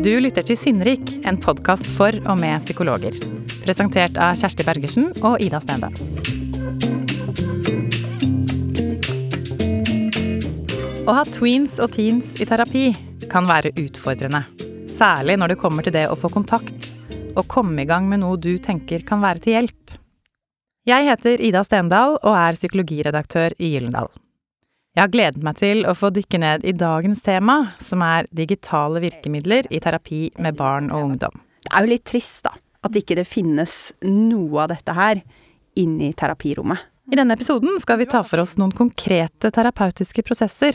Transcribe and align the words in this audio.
Du 0.00 0.14
lytter 0.16 0.40
til 0.48 0.56
Sinnrik, 0.56 1.10
en 1.28 1.36
podkast 1.36 1.84
for 1.92 2.16
og 2.24 2.38
med 2.40 2.62
psykologer. 2.64 3.12
Presentert 3.60 4.16
av 4.16 4.38
Kjersti 4.40 4.64
Bergersen 4.64 5.10
og 5.20 5.42
Ida 5.44 5.58
Stendal. 5.60 5.92
Å 11.04 11.16
ha 11.18 11.26
tweens 11.28 11.76
og 11.84 11.92
teens 11.98 12.32
i 12.40 12.48
terapi 12.48 12.86
kan 13.28 13.44
være 13.50 13.74
utfordrende. 13.74 14.40
Særlig 14.88 15.36
når 15.36 15.52
det 15.52 15.58
kommer 15.60 15.84
til 15.84 15.98
det 15.98 16.06
å 16.08 16.16
få 16.16 16.32
kontakt 16.32 16.94
og 17.34 17.44
komme 17.52 17.84
i 17.84 17.90
gang 17.92 18.08
med 18.08 18.22
noe 18.24 18.40
du 18.40 18.54
tenker 18.56 19.04
kan 19.04 19.20
være 19.20 19.44
til 19.44 19.58
hjelp. 19.58 20.00
Jeg 20.88 21.10
heter 21.12 21.44
Ida 21.44 21.60
Stendal 21.68 22.16
og 22.22 22.32
er 22.32 22.56
psykologiredaktør 22.56 23.60
i 23.60 23.74
Gyllendal. 23.74 24.08
Jeg 24.96 25.04
har 25.04 25.10
gledet 25.12 25.44
meg 25.46 25.54
til 25.60 25.84
å 25.86 25.92
få 25.94 26.08
dykke 26.10 26.38
ned 26.42 26.64
i 26.66 26.72
dagens 26.74 27.20
tema, 27.22 27.60
som 27.78 28.02
er 28.02 28.26
digitale 28.34 28.98
virkemidler 29.04 29.68
i 29.70 29.78
terapi 29.82 30.24
med 30.42 30.56
barn 30.58 30.88
og 30.90 31.12
ungdom. 31.12 31.36
Det 31.62 31.70
er 31.70 31.86
jo 31.86 31.92
litt 31.92 32.06
trist, 32.10 32.42
da, 32.42 32.56
at 32.82 32.98
ikke 32.98 33.14
det 33.20 33.28
finnes 33.30 33.76
noe 34.02 34.64
av 34.64 34.72
dette 34.72 34.96
her 34.96 35.20
inne 35.78 36.08
i 36.08 36.16
terapirommet. 36.18 36.82
I 37.10 37.18
denne 37.18 37.36
episoden 37.38 37.78
skal 37.82 38.00
vi 38.00 38.08
ta 38.10 38.24
for 38.26 38.42
oss 38.42 38.56
noen 38.58 38.74
konkrete 38.74 39.52
terapeutiske 39.54 40.24
prosesser, 40.26 40.74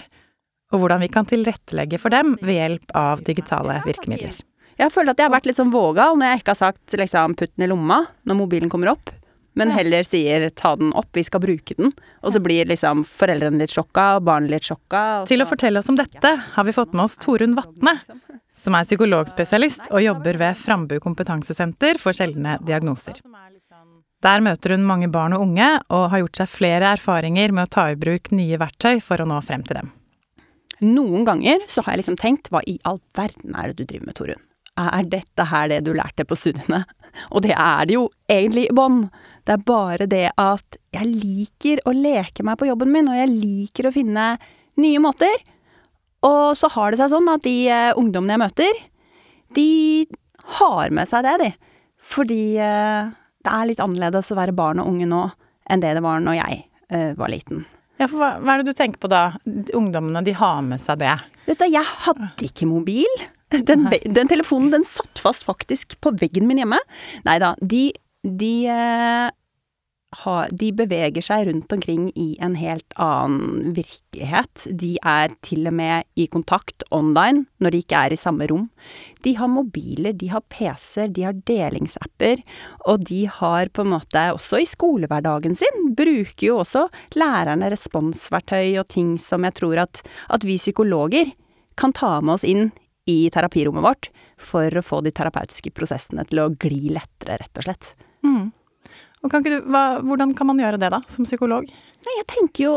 og 0.71 0.79
hvordan 0.79 1.03
vi 1.03 1.11
kan 1.11 1.27
tilrettelegge 1.27 1.99
for 1.99 2.15
dem 2.15 2.37
ved 2.39 2.55
hjelp 2.55 2.95
av 2.95 3.23
digitale 3.27 3.81
virkemidler. 3.83 4.39
Jeg 4.79 4.91
føler 4.95 5.11
at 5.11 5.19
jeg 5.19 5.27
har 5.27 5.35
vært 5.35 5.51
litt 5.51 5.59
sånn 5.59 5.75
vågal 5.75 6.15
når 6.15 6.31
jeg 6.31 6.41
ikke 6.41 6.55
har 6.55 6.61
sagt 6.61 6.95
liksom 6.99 7.35
putt 7.39 7.51
den 7.55 7.67
i 7.67 7.71
lomma 7.71 8.01
når 8.27 8.39
mobilen 8.39 8.71
kommer 8.71 8.95
opp, 8.95 9.11
men 9.55 9.71
heller 9.71 10.03
sier 10.03 10.47
ta 10.51 10.75
den 10.79 10.91
opp, 10.97 11.09
vi 11.15 11.23
skal 11.23 11.41
bruke 11.43 11.77
den. 11.79 11.93
Og 12.21 12.35
så 12.35 12.41
blir 12.43 12.67
liksom 12.67 13.05
foreldrene 13.07 13.61
litt 13.63 13.73
sjokka, 13.75 14.17
og 14.17 14.25
barnet 14.27 14.51
litt 14.51 14.67
sjokka. 14.67 15.23
Til 15.29 15.43
å 15.43 15.49
fortelle 15.49 15.79
oss 15.79 15.91
om 15.91 15.99
dette 15.99 16.33
har 16.55 16.67
vi 16.67 16.75
fått 16.75 16.95
med 16.95 17.07
oss 17.07 17.15
Torunn 17.21 17.55
Vatne, 17.57 17.97
som 18.65 18.75
er 18.75 18.87
psykologspesialist 18.87 19.89
og 19.91 20.03
jobber 20.03 20.39
ved 20.41 20.59
Frambu 20.59 20.97
kompetansesenter 21.03 22.01
for 22.01 22.15
sjeldne 22.15 22.57
diagnoser. 22.67 23.21
Der 24.25 24.41
møter 24.41 24.73
hun 24.73 24.87
mange 24.87 25.07
barn 25.11 25.35
og 25.37 25.43
unge, 25.45 25.67
og 25.93 26.09
har 26.11 26.23
gjort 26.23 26.41
seg 26.41 26.51
flere 26.51 26.95
erfaringer 26.97 27.53
med 27.53 27.67
å 27.67 27.73
ta 27.77 27.89
i 27.91 27.99
bruk 27.99 28.31
nye 28.35 28.59
verktøy 28.59 28.97
for 29.03 29.21
å 29.21 29.27
nå 29.29 29.37
frem 29.45 29.63
til 29.67 29.79
dem. 29.81 29.93
Noen 30.83 31.23
ganger 31.27 31.63
så 31.71 31.85
har 31.85 31.93
jeg 31.93 32.03
liksom 32.03 32.19
tenkt 32.19 32.51
hva 32.51 32.59
i 32.67 32.75
all 32.83 32.99
verden 33.15 33.55
er 33.55 33.71
det 33.71 33.79
du 33.79 33.87
driver 33.87 34.09
med, 34.09 34.17
Torunn? 34.17 34.43
Er 34.75 35.07
dette 35.07 35.45
her 35.47 35.69
det 35.71 35.83
du 35.85 35.93
lærte 35.95 36.25
på 36.27 36.35
studiene? 36.35 36.81
Og 37.33 37.45
det 37.45 37.53
er 37.55 37.87
det 37.87 37.95
jo 37.95 38.09
egentlig 38.31 38.67
i 38.67 38.75
bånn. 38.75 39.05
Det 39.47 39.55
er 39.55 39.67
bare 39.67 40.07
det 40.09 40.25
at 40.41 40.77
jeg 40.95 41.11
liker 41.11 41.83
å 41.87 41.93
leke 41.95 42.43
meg 42.43 42.57
på 42.59 42.67
jobben 42.67 42.91
min, 42.91 43.07
og 43.11 43.19
jeg 43.19 43.29
liker 43.29 43.87
å 43.87 43.93
finne 43.93 44.25
nye 44.81 45.01
måter. 45.03 45.35
Og 46.25 46.57
så 46.57 46.71
har 46.73 46.91
det 46.91 46.99
seg 46.99 47.11
sånn 47.13 47.29
at 47.29 47.45
de 47.45 47.53
uh, 47.69 47.91
ungdommene 47.99 48.35
jeg 48.35 48.41
møter, 48.41 48.79
de 49.55 49.69
har 50.57 50.91
med 50.97 51.09
seg 51.09 51.27
det, 51.27 51.35
de. 51.43 51.51
Fordi 52.01 52.41
uh, 52.57 53.13
det 53.45 53.53
er 53.53 53.69
litt 53.69 53.83
annerledes 53.83 54.33
å 54.33 54.39
være 54.39 54.55
barn 54.57 54.81
og 54.81 54.89
unge 54.91 55.07
nå 55.09 55.27
enn 55.69 55.81
det 55.81 55.93
det 55.97 56.03
var 56.05 56.23
når 56.25 56.39
jeg 56.39 56.59
uh, 56.89 57.13
var 57.19 57.31
liten. 57.33 57.63
Ja, 58.01 58.09
for 58.09 58.19
hva, 58.19 58.33
hva, 58.41 58.55
er 58.55 58.63
det 58.63 58.73
du 58.73 58.77
tenker 58.77 58.99
på 59.05 59.11
da? 59.11 59.23
Ungdommene, 59.77 60.25
de 60.25 60.33
har 60.35 60.59
med 60.65 60.81
seg 60.83 60.99
det. 61.05 61.13
Vet 61.45 61.61
du, 61.61 61.69
jeg 61.69 61.85
hadde 62.07 62.49
ikke 62.49 62.67
mobil. 62.67 63.21
Den, 63.63 63.87
den, 63.89 64.27
telefonen 64.27 64.73
den 64.73 64.85
satt 64.87 65.21
fast 65.21 65.45
faktisk 65.47 65.97
på 66.03 66.15
veggen 66.19 66.47
min 66.49 66.61
hjemme. 66.61 66.81
Nei 67.27 67.39
da, 67.41 67.53
de, 67.61 67.87
de, 68.25 68.53
eh, 68.71 69.29
ha, 70.21 70.35
de 70.51 70.69
beveger 70.75 71.23
seg 71.25 71.47
rundt 71.49 71.73
omkring 71.75 72.07
i 72.19 72.27
en 72.43 72.55
helt 72.59 72.95
annen 73.01 73.73
virkelighet. 73.75 74.65
De 74.71 74.95
er 75.01 75.33
til 75.45 75.67
og 75.69 75.75
med 75.75 76.05
i 76.19 76.27
kontakt 76.31 76.85
online 76.95 77.45
når 77.63 77.75
de 77.75 77.81
ikke 77.83 78.03
er 78.07 78.15
i 78.15 78.19
samme 78.19 78.47
rom. 78.51 78.67
De 79.25 79.35
har 79.39 79.51
mobiler, 79.51 80.15
de 80.15 80.29
har 80.31 80.45
PC-er, 80.53 81.11
de 81.15 81.25
har 81.27 81.39
delingsapper, 81.47 82.43
og 82.87 83.05
de 83.09 83.25
har 83.39 83.71
på 83.73 83.85
en 83.85 83.93
måte 83.95 84.27
også 84.35 84.61
i 84.63 84.69
skolehverdagen 84.69 85.57
sin 85.57 85.91
bruker 85.97 86.47
jo 86.49 86.61
også 86.63 86.87
lærerne 87.17 87.71
responsverktøy 87.73 88.77
og 88.81 88.87
ting 88.93 89.15
som 89.21 89.47
jeg 89.47 89.59
tror 89.59 89.85
at, 89.87 90.03
at 90.29 90.47
vi 90.47 90.59
psykologer 90.61 91.33
kan 91.75 91.91
ta 91.95 92.17
med 92.21 92.37
oss 92.37 92.47
inn 92.47 92.69
i 93.09 93.29
terapirommet 93.33 93.85
vårt 93.85 94.09
for 94.41 94.73
å 94.73 94.83
få 94.83 95.01
de 95.05 95.13
terapeutiske 95.15 95.71
prosessene 95.75 96.25
til 96.29 96.41
å 96.43 96.49
gli 96.61 96.89
lettere, 96.93 97.37
rett 97.41 97.61
og 97.61 97.67
slett. 97.67 97.91
Mm. 98.25 98.49
Og 99.25 99.31
kan 99.31 99.45
du, 99.45 99.59
hva, 99.69 99.85
hvordan 100.05 100.33
kan 100.37 100.49
man 100.49 100.61
gjøre 100.61 100.79
det, 100.81 100.91
da, 100.93 101.01
som 101.09 101.27
psykolog? 101.27 101.69
Nei, 101.69 102.17
jeg 102.19 102.29
tenker 102.33 102.67
jo 102.67 102.73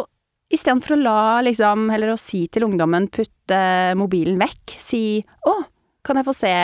istedenfor 0.52 0.96
å 0.96 1.00
la 1.00 1.22
liksom, 1.44 1.88
eller 1.92 2.14
å 2.14 2.20
si 2.20 2.46
til 2.52 2.64
ungdommen 2.68 3.10
putte 3.12 3.58
mobilen 4.00 4.38
vekk, 4.40 4.76
si 4.80 5.02
å, 5.48 5.58
kan 6.06 6.20
jeg 6.20 6.28
få 6.28 6.36
se 6.36 6.54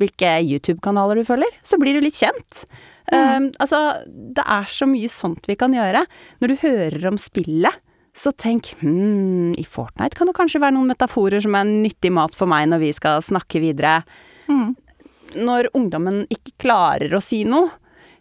hvilke 0.00 0.30
YouTube-kanaler 0.40 1.20
du 1.20 1.28
følger? 1.28 1.60
Så 1.64 1.76
blir 1.80 1.96
du 1.96 2.04
litt 2.04 2.16
kjent. 2.16 2.64
Mm. 3.12 3.18
Um, 3.20 3.48
altså, 3.60 3.80
det 4.08 4.44
er 4.48 4.68
så 4.72 4.88
mye 4.88 5.10
sånt 5.12 5.48
vi 5.50 5.58
kan 5.60 5.74
gjøre. 5.76 6.06
Når 6.40 6.52
du 6.52 6.62
hører 6.62 7.10
om 7.12 7.20
spillet, 7.20 7.82
så 8.16 8.32
tenk 8.36 8.74
hm, 8.82 9.54
i 9.56 9.64
Fortnite 9.64 10.18
kan 10.18 10.28
det 10.28 10.36
kanskje 10.36 10.60
være 10.60 10.76
noen 10.76 10.90
metaforer 10.92 11.40
som 11.40 11.54
er 11.56 11.68
nyttig 11.68 12.12
mat 12.12 12.36
for 12.36 12.50
meg 12.50 12.68
når 12.68 12.82
vi 12.84 12.90
skal 12.96 13.22
snakke 13.24 13.62
videre. 13.62 14.02
Mm. 14.52 14.74
Når 15.42 15.70
ungdommen 15.76 16.26
ikke 16.32 16.52
klarer 16.60 17.14
å 17.16 17.22
si 17.24 17.40
noe, 17.48 17.70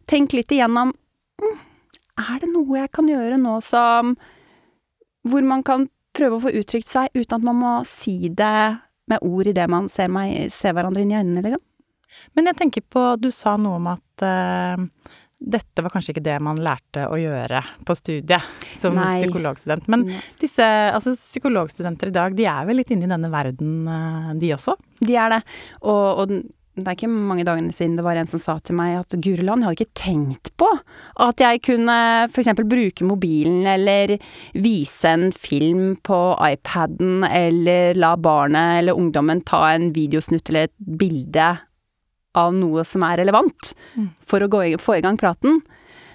tenk 0.08 0.32
litt 0.38 0.54
igjennom 0.56 0.94
hm, 1.42 1.58
Er 2.24 2.38
det 2.40 2.48
noe 2.54 2.80
jeg 2.80 2.92
kan 2.96 3.10
gjøre 3.10 3.36
nå 3.40 3.58
som 3.66 4.14
Hvor 5.28 5.44
man 5.46 5.64
kan 5.68 5.90
prøve 6.16 6.38
å 6.38 6.44
få 6.46 6.54
uttrykt 6.62 6.88
seg 6.88 7.12
uten 7.18 7.36
at 7.38 7.46
man 7.46 7.60
må 7.60 7.74
si 7.88 8.32
det 8.32 8.80
med 9.12 9.28
ord 9.28 9.50
idet 9.52 9.68
man 9.72 9.90
ser, 9.92 10.08
meg, 10.14 10.48
ser 10.54 10.76
hverandre 10.76 11.04
inn 11.04 11.12
i 11.12 11.18
øynene, 11.20 11.44
liksom? 11.44 11.68
Men 12.36 12.50
jeg 12.50 12.60
tenker 12.60 12.84
på 12.92 13.04
Du 13.20 13.30
sa 13.34 13.58
noe 13.60 13.80
om 13.80 13.88
at 13.92 14.24
uh, 14.24 14.84
dette 15.42 15.82
var 15.82 15.90
kanskje 15.94 16.14
ikke 16.14 16.26
det 16.26 16.38
man 16.44 16.60
lærte 16.62 17.08
å 17.10 17.18
gjøre 17.18 17.64
på 17.88 17.96
studiet 17.98 18.46
som 18.78 18.96
Nei. 18.98 19.24
psykologstudent. 19.24 19.90
Men 19.92 20.06
disse 20.42 20.66
altså, 20.66 21.16
psykologstudenter 21.18 22.12
i 22.12 22.16
dag, 22.16 22.38
de 22.38 22.46
er 22.50 22.68
vel 22.70 22.82
litt 22.82 22.94
inne 22.94 23.10
i 23.10 23.12
denne 23.12 23.32
verden, 23.34 23.78
eh, 23.90 24.34
de 24.42 24.54
også? 24.56 24.78
De 25.02 25.18
er 25.18 25.34
det. 25.34 25.42
Og, 25.82 26.22
og 26.22 26.36
det 26.82 26.88
er 26.88 26.96
ikke 26.96 27.10
mange 27.12 27.44
dagene 27.48 27.74
siden 27.76 27.98
det 28.00 28.06
var 28.06 28.16
en 28.16 28.30
som 28.30 28.40
sa 28.40 28.56
til 28.64 28.78
meg 28.78 28.96
at 29.02 29.16
Guruland, 29.18 29.64
jeg 29.64 29.68
hadde 29.68 29.80
ikke 29.82 30.00
tenkt 30.00 30.52
på 30.62 30.70
at 31.26 31.44
jeg 31.44 31.64
kunne 31.68 31.98
f.eks. 32.30 32.54
bruke 32.62 33.08
mobilen 33.08 33.66
eller 33.68 34.16
vise 34.56 35.12
en 35.12 35.28
film 35.36 35.98
på 36.06 36.22
iPaden 36.48 37.26
eller 37.28 38.00
la 38.00 38.14
barnet 38.16 38.80
eller 38.80 39.02
ungdommen 39.02 39.44
ta 39.48 39.66
en 39.74 39.90
videosnutt 39.96 40.48
eller 40.54 40.70
et 40.70 40.78
bilde 41.02 41.50
av 42.38 42.56
noe 42.56 42.86
som 42.88 43.04
er 43.08 43.22
relevant, 43.22 43.74
mm. 43.96 44.10
for 44.26 44.44
å 44.44 44.50
gå, 44.52 44.66
få 44.82 45.00
i 45.00 45.06
gang 45.06 45.20
praten. 45.20 45.62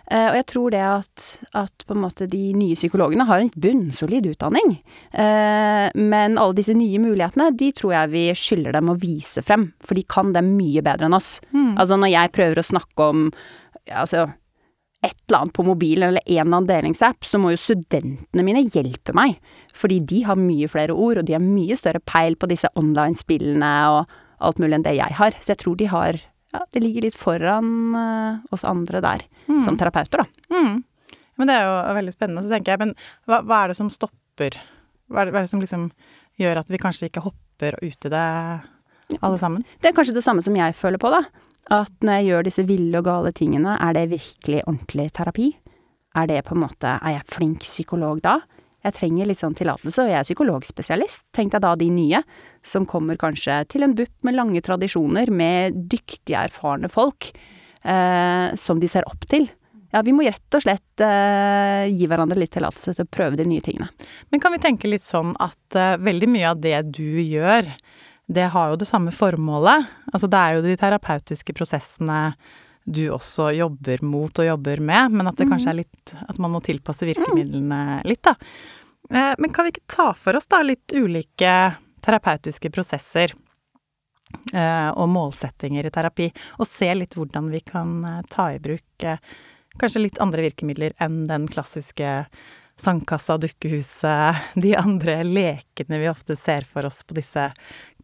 Uh, 0.06 0.28
og 0.30 0.36
jeg 0.38 0.46
tror 0.52 0.70
det 0.70 0.82
at, 0.86 1.24
at, 1.58 1.82
på 1.82 1.96
en 1.96 2.02
måte 2.04 2.28
de 2.30 2.40
nye 2.54 2.76
psykologene 2.78 3.26
har 3.26 3.42
en 3.42 3.50
bunnsolid 3.58 4.28
utdanning. 4.30 4.76
Uh, 5.10 5.90
men 5.98 6.38
alle 6.38 6.54
disse 6.60 6.76
nye 6.78 7.00
mulighetene, 7.02 7.50
de 7.58 7.72
tror 7.74 7.96
jeg 7.96 8.12
vi 8.14 8.24
skylder 8.38 8.78
dem 8.78 8.92
å 8.92 8.98
vise 9.02 9.42
frem. 9.42 9.72
For 9.82 9.98
de 9.98 10.06
kan 10.06 10.30
dem 10.36 10.54
mye 10.54 10.84
bedre 10.86 11.10
enn 11.10 11.18
oss. 11.18 11.36
Mm. 11.50 11.74
Altså 11.74 11.98
når 11.98 12.14
jeg 12.14 12.34
prøver 12.38 12.62
å 12.62 12.68
snakke 12.70 13.08
om 13.10 13.24
altså, 13.90 14.28
et 15.02 15.16
eller 15.26 15.40
annet 15.40 15.56
på 15.58 15.66
mobilen 15.66 16.08
eller 16.08 16.22
en 16.24 16.38
eller 16.38 16.46
annen 16.46 16.70
delingsapp, 16.70 17.26
så 17.26 17.40
må 17.42 17.52
jo 17.52 17.60
studentene 17.60 18.46
mine 18.46 18.62
hjelpe 18.62 19.14
meg. 19.16 19.40
Fordi 19.76 19.98
de 20.06 20.22
har 20.28 20.38
mye 20.38 20.70
flere 20.70 20.94
ord, 20.94 21.20
og 21.20 21.26
de 21.26 21.34
har 21.34 21.42
mye 21.42 21.76
større 21.78 22.00
peil 22.06 22.38
på 22.38 22.48
disse 22.50 22.70
online-spillene 22.78 23.74
og 23.96 24.14
alt 24.38 24.60
mulig 24.62 24.78
enn 24.78 24.86
det 24.86 24.96
jeg 24.98 25.16
har. 25.18 25.38
Så 25.40 25.54
jeg 25.54 25.62
tror 25.64 25.78
de 25.80 25.92
har 25.92 26.20
Ja, 26.54 26.62
det 26.72 26.80
ligger 26.80 27.04
litt 27.04 27.16
foran 27.18 27.70
uh, 27.92 28.38
oss 28.54 28.62
andre 28.64 29.00
der, 29.04 29.24
mm. 29.48 29.58
som 29.64 29.76
terapeuter, 29.76 30.22
da. 30.22 30.54
Mm. 30.54 30.84
Men 31.36 31.50
det 31.50 31.56
er 31.58 31.66
jo 31.66 31.96
veldig 31.98 32.14
spennende. 32.14 32.44
Så 32.44 32.52
tenker 32.52 32.72
jeg, 32.72 32.80
men 32.80 32.92
hva, 33.28 33.42
hva 33.44 33.58
er 33.64 33.72
det 33.72 33.76
som 33.76 33.90
stopper? 33.92 34.56
Hva 35.10 35.20
er, 35.20 35.28
det, 35.28 35.34
hva 35.34 35.42
er 35.42 35.44
det 35.44 35.50
som 35.50 35.60
liksom 35.60 35.88
gjør 36.40 36.62
at 36.62 36.70
vi 36.72 36.80
kanskje 36.80 37.10
ikke 37.10 37.24
hopper 37.26 37.76
ut 37.82 38.08
i 38.08 38.12
det 38.14 38.28
alle 39.18 39.40
sammen? 39.42 39.66
Det 39.82 39.90
er 39.90 39.98
kanskje 39.98 40.16
det 40.16 40.24
samme 40.24 40.44
som 40.46 40.56
jeg 40.56 40.78
føler 40.78 41.02
på, 41.02 41.12
da. 41.12 41.24
At 41.76 41.92
når 42.06 42.20
jeg 42.20 42.28
gjør 42.30 42.46
disse 42.46 42.66
ville 42.70 43.02
og 43.02 43.08
gale 43.10 43.34
tingene, 43.36 43.74
er 43.82 43.98
det 43.98 44.06
virkelig 44.14 44.62
ordentlig 44.64 45.10
terapi? 45.18 45.50
Er 46.16 46.30
det 46.30 46.44
på 46.46 46.54
en 46.54 46.62
måte 46.62 46.94
Er 46.96 47.18
jeg 47.18 47.28
flink 47.28 47.66
psykolog 47.66 48.22
da? 48.24 48.38
Jeg 48.86 48.94
trenger 48.94 49.26
litt 49.26 49.40
sånn 49.40 49.56
tillatelse, 49.58 50.04
og 50.04 50.12
jeg 50.12 50.20
er 50.20 50.26
psykologspesialist, 50.28 51.24
Tenk 51.34 51.56
deg 51.56 51.64
da 51.64 51.74
de 51.78 51.88
nye, 51.90 52.22
som 52.62 52.86
kommer 52.86 53.18
kanskje 53.18 53.58
til 53.72 53.82
en 53.82 53.96
BUP 53.98 54.26
med 54.26 54.36
lange 54.38 54.62
tradisjoner, 54.62 55.30
med 55.34 55.80
dyktige, 55.90 56.44
erfarne 56.46 56.90
folk, 56.92 57.32
eh, 57.82 58.54
som 58.54 58.78
de 58.82 58.90
ser 58.90 59.08
opp 59.10 59.26
til. 59.26 59.48
Ja, 59.94 60.02
vi 60.06 60.14
må 60.14 60.26
rett 60.26 60.54
og 60.54 60.62
slett 60.62 61.02
eh, 61.02 61.86
gi 61.90 62.06
hverandre 62.10 62.38
litt 62.38 62.52
tillatelse 62.54 62.94
til 62.94 63.06
å 63.06 63.10
prøve 63.10 63.38
de 63.38 63.46
nye 63.48 63.64
tingene. 63.64 63.88
Men 64.30 64.42
kan 64.42 64.54
vi 64.54 64.62
tenke 64.62 64.90
litt 64.90 65.06
sånn 65.06 65.34
at 65.42 65.78
eh, 65.78 65.96
veldig 65.98 66.30
mye 66.30 66.52
av 66.52 66.62
det 66.62 66.78
du 66.94 67.18
gjør, 67.22 67.70
det 68.26 68.48
har 68.54 68.70
jo 68.72 68.78
det 68.78 68.88
samme 68.88 69.14
formålet. 69.14 69.86
Altså 70.12 70.30
det 70.30 70.38
er 70.38 70.56
jo 70.56 70.64
de 70.66 70.78
terapeutiske 70.78 71.54
prosessene 71.56 72.20
du 72.86 73.08
også 73.10 73.50
jobber 73.56 74.02
mot 74.06 74.38
og 74.38 74.46
jobber 74.46 74.82
med, 74.82 75.14
men 75.18 75.26
at 75.26 75.38
det 75.38 75.48
kanskje 75.50 75.72
er 75.72 75.78
litt 75.80 76.12
At 76.30 76.38
man 76.38 76.52
må 76.54 76.60
tilpasse 76.62 77.06
virkemidlene 77.08 78.02
litt, 78.06 78.22
da. 78.22 78.36
Eh, 79.10 79.34
men 79.38 79.52
kan 79.52 79.66
vi 79.66 79.74
ikke 79.74 79.96
ta 79.96 80.12
for 80.18 80.38
oss 80.38 80.48
da 80.50 80.62
litt 80.66 80.94
ulike 80.94 81.56
terapeutiske 82.06 82.70
prosesser? 82.74 83.34
eh, 84.52 84.90
og 84.90 85.08
målsettinger 85.08 85.86
i 85.86 85.92
terapi. 85.94 86.28
Og 86.60 86.68
se 86.68 86.90
litt 86.94 87.16
hvordan 87.16 87.50
vi 87.52 87.62
kan 87.66 87.98
eh, 88.04 88.22
ta 88.32 88.50
i 88.54 88.60
bruk 88.62 89.06
kanskje 89.76 90.00
litt 90.00 90.20
andre 90.24 90.46
virkemidler 90.46 90.94
enn 91.04 91.26
den 91.28 91.44
klassiske 91.52 92.22
sandkassa, 92.80 93.36
dukkehuset, 93.40 94.54
de 94.64 94.72
andre 94.76 95.18
lekene 95.24 96.00
vi 96.00 96.08
ofte 96.08 96.36
ser 96.36 96.64
for 96.68 96.88
oss 96.88 97.02
på 97.04 97.16
disse 97.16 97.44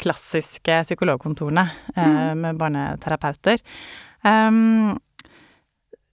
klassiske 0.00 0.78
psykologkontorene 0.84 1.64
mm. 1.96 2.40
med 2.40 2.60
barneterapeuter. 2.60 3.60
Um, 4.24 4.98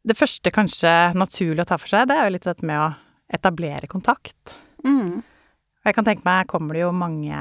det 0.04 0.16
første 0.20 0.52
kanskje 0.52 0.94
naturlig 1.16 1.64
å 1.64 1.70
ta 1.72 1.80
for 1.80 1.92
seg, 1.92 2.08
det 2.12 2.20
er 2.20 2.28
jo 2.28 2.36
litt 2.36 2.48
dette 2.48 2.68
med 2.68 2.84
å 2.84 2.90
etablere 3.36 3.92
kontakt. 3.92 4.56
Mm. 4.86 5.22
Jeg 5.86 5.96
kan 5.96 6.08
tenke 6.08 6.26
meg, 6.28 6.48
kommer 6.52 6.76
det 6.76 6.84
jo 6.84 6.96
mange 6.96 7.40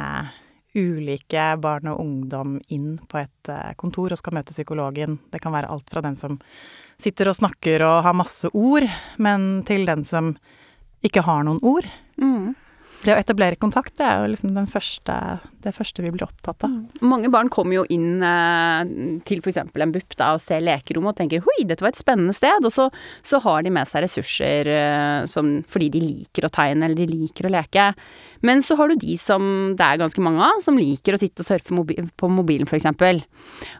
ulike 0.78 1.44
barn 1.62 1.88
og 1.90 2.00
ungdom 2.02 2.58
inn 2.74 2.98
på 3.08 3.20
et 3.22 3.50
eh, 3.50 3.72
kontor 3.80 4.12
og 4.14 4.20
skal 4.20 4.36
møte 4.36 4.54
psykologen. 4.54 5.18
Det 5.32 5.40
kan 5.42 5.54
være 5.54 5.70
alt 5.72 5.88
fra 5.90 6.02
den 6.04 6.16
som 6.18 6.38
sitter 7.00 7.30
og 7.30 7.38
snakker 7.38 7.84
og 7.86 8.02
har 8.06 8.16
masse 8.16 8.50
ord, 8.52 8.86
men 9.22 9.64
til 9.66 9.86
den 9.88 10.04
som 10.06 10.34
ikke 11.04 11.22
har 11.26 11.44
noen 11.46 11.60
ord. 11.66 11.86
Det 13.04 13.14
å 13.14 13.18
etablere 13.20 13.58
kontakt, 13.60 13.94
det 14.00 14.06
er 14.06 14.24
jo 14.24 14.30
liksom 14.32 14.56
første, 14.70 15.14
det 15.62 15.72
første 15.76 16.02
vi 16.02 16.10
blir 16.10 16.24
opptatt 16.26 16.64
av. 16.66 16.72
Mm. 16.72 17.06
Mange 17.06 17.30
barn 17.30 17.50
kommer 17.52 17.78
jo 17.78 17.84
inn 17.94 18.24
eh, 18.26 18.90
til 19.28 19.42
f.eks. 19.42 19.60
en 19.62 19.94
BUP 19.94 20.16
da, 20.18 20.32
og 20.34 20.42
ser 20.42 20.64
lekerommet 20.66 21.14
og 21.14 21.20
tenker 21.20 21.44
'hoi, 21.44 21.60
dette 21.68 21.84
var 21.84 21.94
et 21.94 22.00
spennende 22.00 22.34
sted', 22.34 22.66
og 22.66 22.74
så, 22.74 22.88
så 23.22 23.38
har 23.44 23.62
de 23.62 23.74
med 23.74 23.86
seg 23.86 24.02
ressurser 24.02 24.72
eh, 24.74 25.20
som, 25.30 25.60
fordi 25.70 25.92
de 25.94 26.02
liker 26.02 26.48
å 26.48 26.52
tegne 26.52 26.88
eller 26.88 26.98
de 26.98 27.06
liker 27.12 27.46
å 27.46 27.54
leke. 27.54 27.92
Men 28.40 28.62
så 28.62 28.76
har 28.78 28.88
du 28.88 28.98
de 29.00 29.16
som 29.20 29.74
det 29.78 29.84
er 29.84 30.00
ganske 30.00 30.22
mange 30.24 30.42
av, 30.44 30.62
som 30.64 30.78
liker 30.78 31.16
å 31.16 31.20
sitte 31.20 31.44
og 31.44 31.48
surfe 31.48 31.74
mobi 31.74 31.98
på 32.16 32.30
mobilen 32.32 32.68
f.eks. 32.68 32.86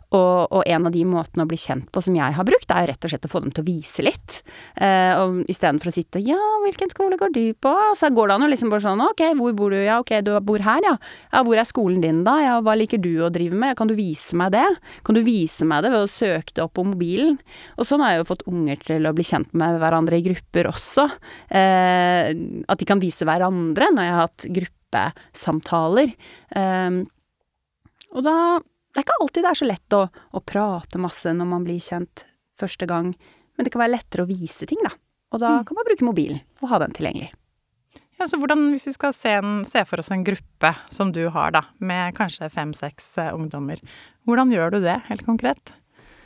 Og, 0.09 0.49
og, 0.49 0.63
en 0.65 0.87
av 0.89 0.93
de 0.95 1.03
måtene 1.05 1.45
å 1.45 1.49
bli 1.49 1.59
kjent 1.61 1.91
på 1.93 2.01
som 2.01 2.15
jeg 2.17 2.33
har 2.33 2.47
brukt, 2.49 2.71
er 2.73 2.87
rett 2.89 3.03
og 3.05 3.13
slett 3.13 3.27
å 3.29 3.31
få 3.31 3.43
dem 3.45 3.53
til 3.53 3.61
å 3.61 3.67
vise 3.67 4.05
litt. 4.05 4.39
Eh, 4.81 5.13
og 5.21 5.43
istedenfor 5.53 5.91
å 5.91 5.93
sitte 5.93 6.23
og 6.23 6.31
'ja, 6.31 6.39
hvilken 6.65 6.89
skole 6.89 7.19
går 7.21 7.35
du 7.35 7.53
på?' 7.53 7.93
Så 7.95 8.09
går 8.09 8.29
det 8.29 8.35
an 8.39 8.47
å 8.47 8.49
liksom 8.49 8.71
bare 8.73 8.87
sånn 8.87 9.05
'ok, 9.05 9.37
hvor 9.37 9.53
bor 9.53 9.71
du?' 9.71 9.85
'Ja, 9.85 10.01
ok, 10.01 10.25
du 10.25 10.33
bor 10.41 10.59
her, 10.59 10.81
ja'. 10.81 10.97
'Ja, 11.33 11.45
hvor 11.45 11.61
er 11.61 11.69
skolen 11.69 12.01
din, 12.01 12.25
da?' 12.25 12.41
'Ja, 12.41 12.61
hva 12.63 12.73
liker 12.73 12.97
du 12.97 13.21
å 13.21 13.31
drive 13.31 13.53
med?' 13.53 13.77
'Kan 13.77 13.89
du 13.89 13.95
vise 13.95 14.33
meg 14.35 14.53
det?' 14.53 14.79
Kan 15.05 15.15
du 15.15 15.23
vise 15.23 15.65
meg 15.69 15.83
det 15.83 15.93
ved 15.93 16.01
å 16.01 16.09
søke 16.09 16.55
det 16.55 16.65
opp 16.65 16.73
på 16.73 16.89
mobilen? 16.89 17.39
Og 17.77 17.85
sånn 17.85 18.01
har 18.01 18.17
jeg 18.17 18.25
jo 18.25 18.33
fått 18.33 18.49
unger 18.49 18.77
til 18.81 19.05
å 19.05 19.13
bli 19.13 19.25
kjent 19.25 19.53
med 19.53 19.79
hverandre 19.79 20.17
i 20.17 20.25
grupper 20.25 20.73
også. 20.73 21.05
Eh, 21.51 22.33
at 22.67 22.79
de 22.79 22.85
kan 22.89 22.99
vise 22.99 23.29
hverandre 23.29 23.93
når 23.93 24.03
jeg 24.03 24.13
har 24.13 24.25
hatt 24.25 24.47
gruppesamtaler. 24.89 26.13
Eh, 26.51 26.91
og 28.11 28.25
da 28.25 28.61
det 28.89 29.03
er 29.03 29.05
ikke 29.05 29.19
alltid 29.21 29.45
det 29.45 29.51
er 29.51 29.59
så 29.59 29.67
lett 29.69 29.95
å, 29.95 30.07
å, 30.09 30.41
prate 30.41 30.99
masse 30.99 31.31
når 31.31 31.47
man 31.47 31.65
blir 31.67 31.79
kjent 31.79 32.25
første 32.59 32.87
gang, 32.89 33.13
men 33.55 33.65
det 33.65 33.71
kan 33.71 33.83
være 33.85 33.95
lettere 33.95 34.25
å 34.25 34.31
vise 34.31 34.67
ting, 34.67 34.81
da. 34.83 34.91
Og 35.31 35.43
da 35.43 35.59
mm. 35.59 35.67
kan 35.69 35.77
man 35.77 35.87
bruke 35.87 36.07
mobilen 36.09 36.41
og 36.63 36.73
ha 36.73 36.81
den 36.83 36.97
tilgjengelig. 36.97 37.29
Ja, 38.19 38.27
så 38.27 38.41
hvordan, 38.41 38.73
Hvis 38.73 38.89
vi 38.89 38.95
skal 38.97 39.13
se, 39.15 39.37
en, 39.39 39.61
se, 39.69 39.85
for 39.87 40.01
oss 40.01 40.11
en 40.11 40.25
gruppe 40.27 40.73
som 40.91 41.13
du 41.15 41.29
har, 41.31 41.53
da, 41.55 41.63
med 41.79 42.17
kanskje 42.17 42.49
fem-seks 42.51 43.13
uh, 43.21 43.29
ungdommer, 43.37 43.79
hvordan 44.27 44.51
gjør 44.51 44.75
du 44.75 44.81
det 44.89 44.97
helt 45.07 45.23
konkret? 45.29 45.77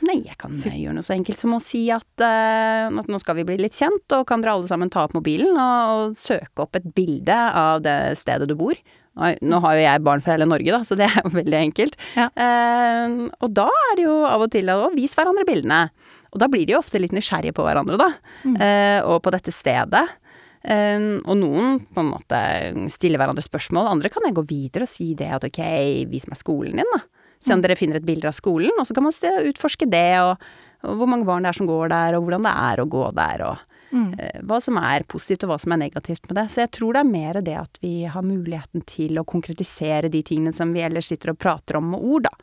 Nei, 0.03 0.17
jeg 0.25 0.35
kan 0.41 0.57
gjøre 0.59 0.97
noe 0.97 1.05
så 1.05 1.13
enkelt 1.15 1.39
som 1.39 1.53
å 1.55 1.61
si 1.63 1.85
at, 1.93 2.09
uh, 2.19 2.89
at, 2.91 3.07
nå 3.07 3.19
skal 3.21 3.37
vi 3.39 3.45
bli 3.47 3.55
litt 3.61 3.77
kjent, 3.77 4.03
og 4.17 4.25
kan 4.27 4.43
dere 4.43 4.57
alle 4.57 4.67
sammen 4.69 4.91
ta 4.91 5.05
opp 5.07 5.15
mobilen 5.15 5.55
og, 5.55 5.93
og 5.93 6.17
søke 6.19 6.65
opp 6.65 6.75
et 6.79 6.89
bilde 6.97 7.37
av 7.37 7.83
det 7.85 8.17
stedet 8.19 8.49
du 8.49 8.57
bor, 8.59 8.75
nå 9.13 9.59
har 9.61 9.75
jo 9.77 9.83
jeg 9.83 10.01
barn 10.05 10.23
fra 10.25 10.33
hele 10.33 10.47
Norge, 10.49 10.73
da, 10.73 10.81
så 10.85 10.97
det 10.97 11.05
er 11.05 11.21
jo 11.21 11.33
veldig 11.41 11.59
enkelt. 11.59 11.97
Ja. 12.17 12.29
Uh, 12.33 13.29
og 13.43 13.53
da 13.53 13.69
er 13.69 13.95
det 13.99 14.07
jo 14.07 14.17
av 14.27 14.45
og 14.47 14.51
til 14.53 14.73
å 14.73 14.89
vise 14.95 15.19
hverandre 15.19 15.45
bildene. 15.47 15.85
Og 16.33 16.41
da 16.41 16.49
blir 16.49 16.65
de 16.65 16.73
jo 16.73 16.81
ofte 16.81 17.01
litt 17.01 17.13
nysgjerrige 17.13 17.53
på 17.53 17.65
hverandre, 17.65 17.99
da. 18.01 18.09
Mm. 18.41 18.57
Uh, 18.57 18.99
og 19.13 19.21
på 19.25 19.33
dette 19.35 19.53
stedet. 19.53 20.03
Uh, 20.63 21.21
og 21.27 21.35
noen 21.37 21.81
på 21.93 22.01
en 22.01 22.13
måte 22.15 22.39
stiller 22.93 23.21
hverandre 23.21 23.45
spørsmål. 23.45 23.91
Andre 23.91 24.09
kan 24.13 24.25
jeg 24.25 24.37
gå 24.39 24.45
videre 24.49 24.87
og 24.87 24.93
si 24.93 25.11
det 25.19 25.29
at 25.37 25.45
ok, 25.45 25.61
vis 26.09 26.25
meg 26.31 26.41
skolen 26.41 26.81
din, 26.81 26.95
da. 26.97 27.03
Se 27.43 27.51
om 27.51 27.59
mm. 27.59 27.65
dere 27.67 27.77
finner 27.79 27.99
et 27.99 28.07
bilde 28.07 28.29
av 28.29 28.37
skolen, 28.37 28.71
og 28.79 28.87
så 28.87 28.95
kan 28.95 29.05
man 29.05 29.45
utforske 29.51 29.89
det, 29.91 30.07
og, 30.23 30.49
og 30.87 30.97
hvor 31.01 31.11
mange 31.11 31.27
barn 31.27 31.43
det 31.45 31.51
er 31.51 31.59
som 31.59 31.69
går 31.69 31.91
der, 31.91 32.17
og 32.17 32.25
hvordan 32.25 32.47
det 32.47 32.55
er 32.63 32.83
å 32.83 32.89
gå 32.89 33.05
der, 33.19 33.45
og 33.51 33.69
Mm. 33.93 34.15
uh, 34.17 34.39
hva 34.49 34.57
som 34.57 34.77
er 34.81 35.03
positivt 35.05 35.43
og 35.45 35.51
hva 35.51 35.59
som 35.61 35.75
er 35.75 35.83
negativt 35.83 36.23
med 36.25 36.39
det. 36.39 36.47
Så 36.49 36.63
jeg 36.63 36.71
tror 36.73 36.95
det 36.95 37.03
er 37.03 37.11
mer 37.11 37.37
det 37.45 37.57
at 37.59 37.79
vi 37.83 37.91
har 38.09 38.25
muligheten 38.25 38.81
til 38.89 39.19
å 39.21 39.25
konkretisere 39.29 40.09
de 40.09 40.23
tingene 40.25 40.53
som 40.55 40.73
vi 40.73 40.81
ellers 40.81 41.11
sitter 41.11 41.33
og 41.33 41.37
prater 41.37 41.77
om 41.77 41.91
med 41.93 42.01
ord, 42.01 42.25
da. 42.25 42.33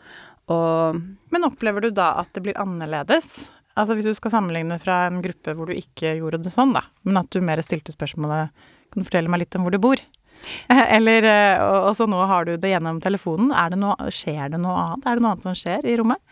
Og 0.50 1.00
Men 1.30 1.46
opplever 1.46 1.82
du 1.82 1.90
da 1.94 2.12
at 2.22 2.30
det 2.34 2.44
blir 2.46 2.58
annerledes? 2.58 3.50
Altså 3.78 3.96
hvis 3.96 4.08
du 4.08 4.14
skal 4.18 4.34
sammenligne 4.34 4.78
fra 4.82 5.04
en 5.08 5.20
gruppe 5.22 5.54
hvor 5.56 5.70
du 5.70 5.76
ikke 5.78 6.16
gjorde 6.18 6.42
det 6.44 6.54
sånn, 6.54 6.74
da, 6.74 6.84
men 7.06 7.20
at 7.20 7.30
du 7.30 7.42
mer 7.44 7.62
stilte 7.62 7.94
spørsmålet 7.94 8.50
Kan 8.90 9.02
du 9.02 9.06
fortelle 9.06 9.30
meg 9.30 9.44
litt 9.44 9.54
om 9.54 9.62
hvor 9.62 9.74
du 9.74 9.78
bor? 9.82 10.00
Eller 10.96 11.26
eh, 11.28 11.62
Og 11.88 11.94
så 11.98 12.06
nå 12.10 12.20
har 12.30 12.48
du 12.48 12.56
det 12.56 12.74
gjennom 12.74 13.00
telefonen. 13.02 13.52
Det 13.52 13.78
noe, 13.80 14.10
skjer 14.14 14.52
det 14.52 14.60
noe 14.62 14.76
annet? 14.86 15.06
Er 15.06 15.18
det 15.18 15.24
noe 15.24 15.34
annet 15.36 15.48
som 15.48 15.56
skjer 15.58 15.86
i 15.88 15.96
rommet? 16.00 16.22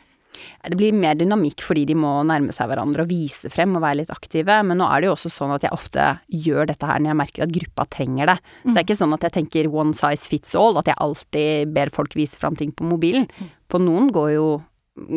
Det 0.69 0.77
blir 0.79 0.95
mer 0.95 1.17
dynamikk 1.19 1.63
fordi 1.65 1.85
de 1.89 1.97
må 1.99 2.11
nærme 2.29 2.53
seg 2.55 2.69
hverandre 2.71 3.05
og 3.05 3.11
vise 3.11 3.51
frem 3.51 3.75
og 3.79 3.83
være 3.85 4.03
litt 4.03 4.13
aktive. 4.13 4.61
Men 4.67 4.81
nå 4.81 4.89
er 4.89 5.03
det 5.03 5.11
jo 5.11 5.15
også 5.17 5.33
sånn 5.33 5.55
at 5.57 5.67
jeg 5.67 5.75
ofte 5.75 6.09
gjør 6.47 6.71
dette 6.71 6.89
her 6.89 7.03
når 7.03 7.13
jeg 7.13 7.21
merker 7.23 7.47
at 7.47 7.55
gruppa 7.55 7.87
trenger 7.95 8.33
det. 8.33 8.39
Så 8.63 8.71
det 8.71 8.75
er 8.75 8.79
mm. 8.79 8.87
ikke 8.87 9.01
sånn 9.03 9.17
at 9.17 9.27
jeg 9.27 9.37
tenker 9.39 9.71
one 9.73 9.99
size 9.99 10.31
fits 10.31 10.57
all, 10.59 10.79
at 10.81 10.91
jeg 10.91 11.01
alltid 11.05 11.75
ber 11.77 11.93
folk 11.95 12.17
vise 12.19 12.41
frem 12.41 12.59
ting 12.59 12.75
på 12.75 12.87
mobilen. 12.89 13.29
Mm. 13.39 13.55
På 13.69 13.83
noen 13.83 14.13
går 14.15 14.35
jo 14.37 14.49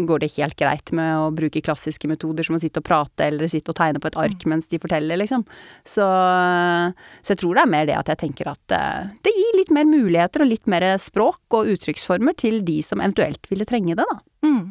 går 0.07 0.24
det 0.24 0.31
helt 0.36 0.57
greit 0.60 0.92
med 0.95 1.12
å 1.18 1.31
bruke 1.36 1.63
klassiske 1.63 2.10
metoder 2.10 2.48
som 2.48 2.57
å 2.57 2.62
sitte 2.62 2.81
og 2.81 2.88
prate 2.88 3.28
eller 3.28 3.51
sitte 3.51 3.74
og 3.74 3.80
tegne 3.80 4.01
på 4.01 4.12
et 4.12 4.19
ark 4.24 4.45
mm. 4.45 4.50
mens 4.54 4.69
de 4.72 4.80
forteller, 4.81 5.19
liksom. 5.22 5.45
Så, 5.83 6.06
så, 6.06 7.33
jeg 7.33 7.42
tror 7.42 7.57
det 7.57 7.66
er 7.66 7.74
mer 7.74 7.89
det 7.89 7.98
at 8.00 8.12
jeg 8.13 8.22
tenker 8.25 8.51
at 8.51 8.75
uh, 8.75 9.10
det 9.25 9.33
gir 9.36 9.60
litt 9.60 9.74
mer 9.75 9.89
muligheter 9.89 10.45
og 10.45 10.51
litt 10.51 10.69
mer 10.72 10.88
språk 11.01 11.57
og 11.57 11.74
uttrykksformer 11.74 12.38
til 12.39 12.62
de 12.68 12.80
som 12.86 13.04
eventuelt 13.04 13.50
ville 13.51 13.68
trenge 13.69 13.98
det, 13.98 14.07
da. 14.07 14.22
Mm. 14.48 14.63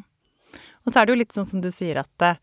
Og 0.86 0.92
så 0.92 1.00
er 1.00 1.06
det 1.06 1.14
jo 1.14 1.20
litt 1.20 1.36
sånn 1.36 1.48
som 1.48 1.62
du 1.62 1.70
sier 1.74 2.00
at 2.00 2.10
det, 2.22 2.34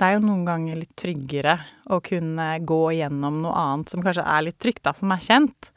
det 0.00 0.06
er 0.06 0.16
jo 0.16 0.24
noen 0.24 0.46
ganger 0.46 0.80
litt 0.80 0.94
tryggere 0.98 1.58
å 1.92 2.00
kunne 2.04 2.48
gå 2.66 2.80
gjennom 2.96 3.42
noe 3.44 3.54
annet 3.60 3.92
som 3.92 4.02
kanskje 4.04 4.24
er 4.26 4.46
litt 4.48 4.58
trygt, 4.62 4.82
da, 4.86 4.94
som 4.96 5.12
er 5.14 5.22
kjent. 5.22 5.70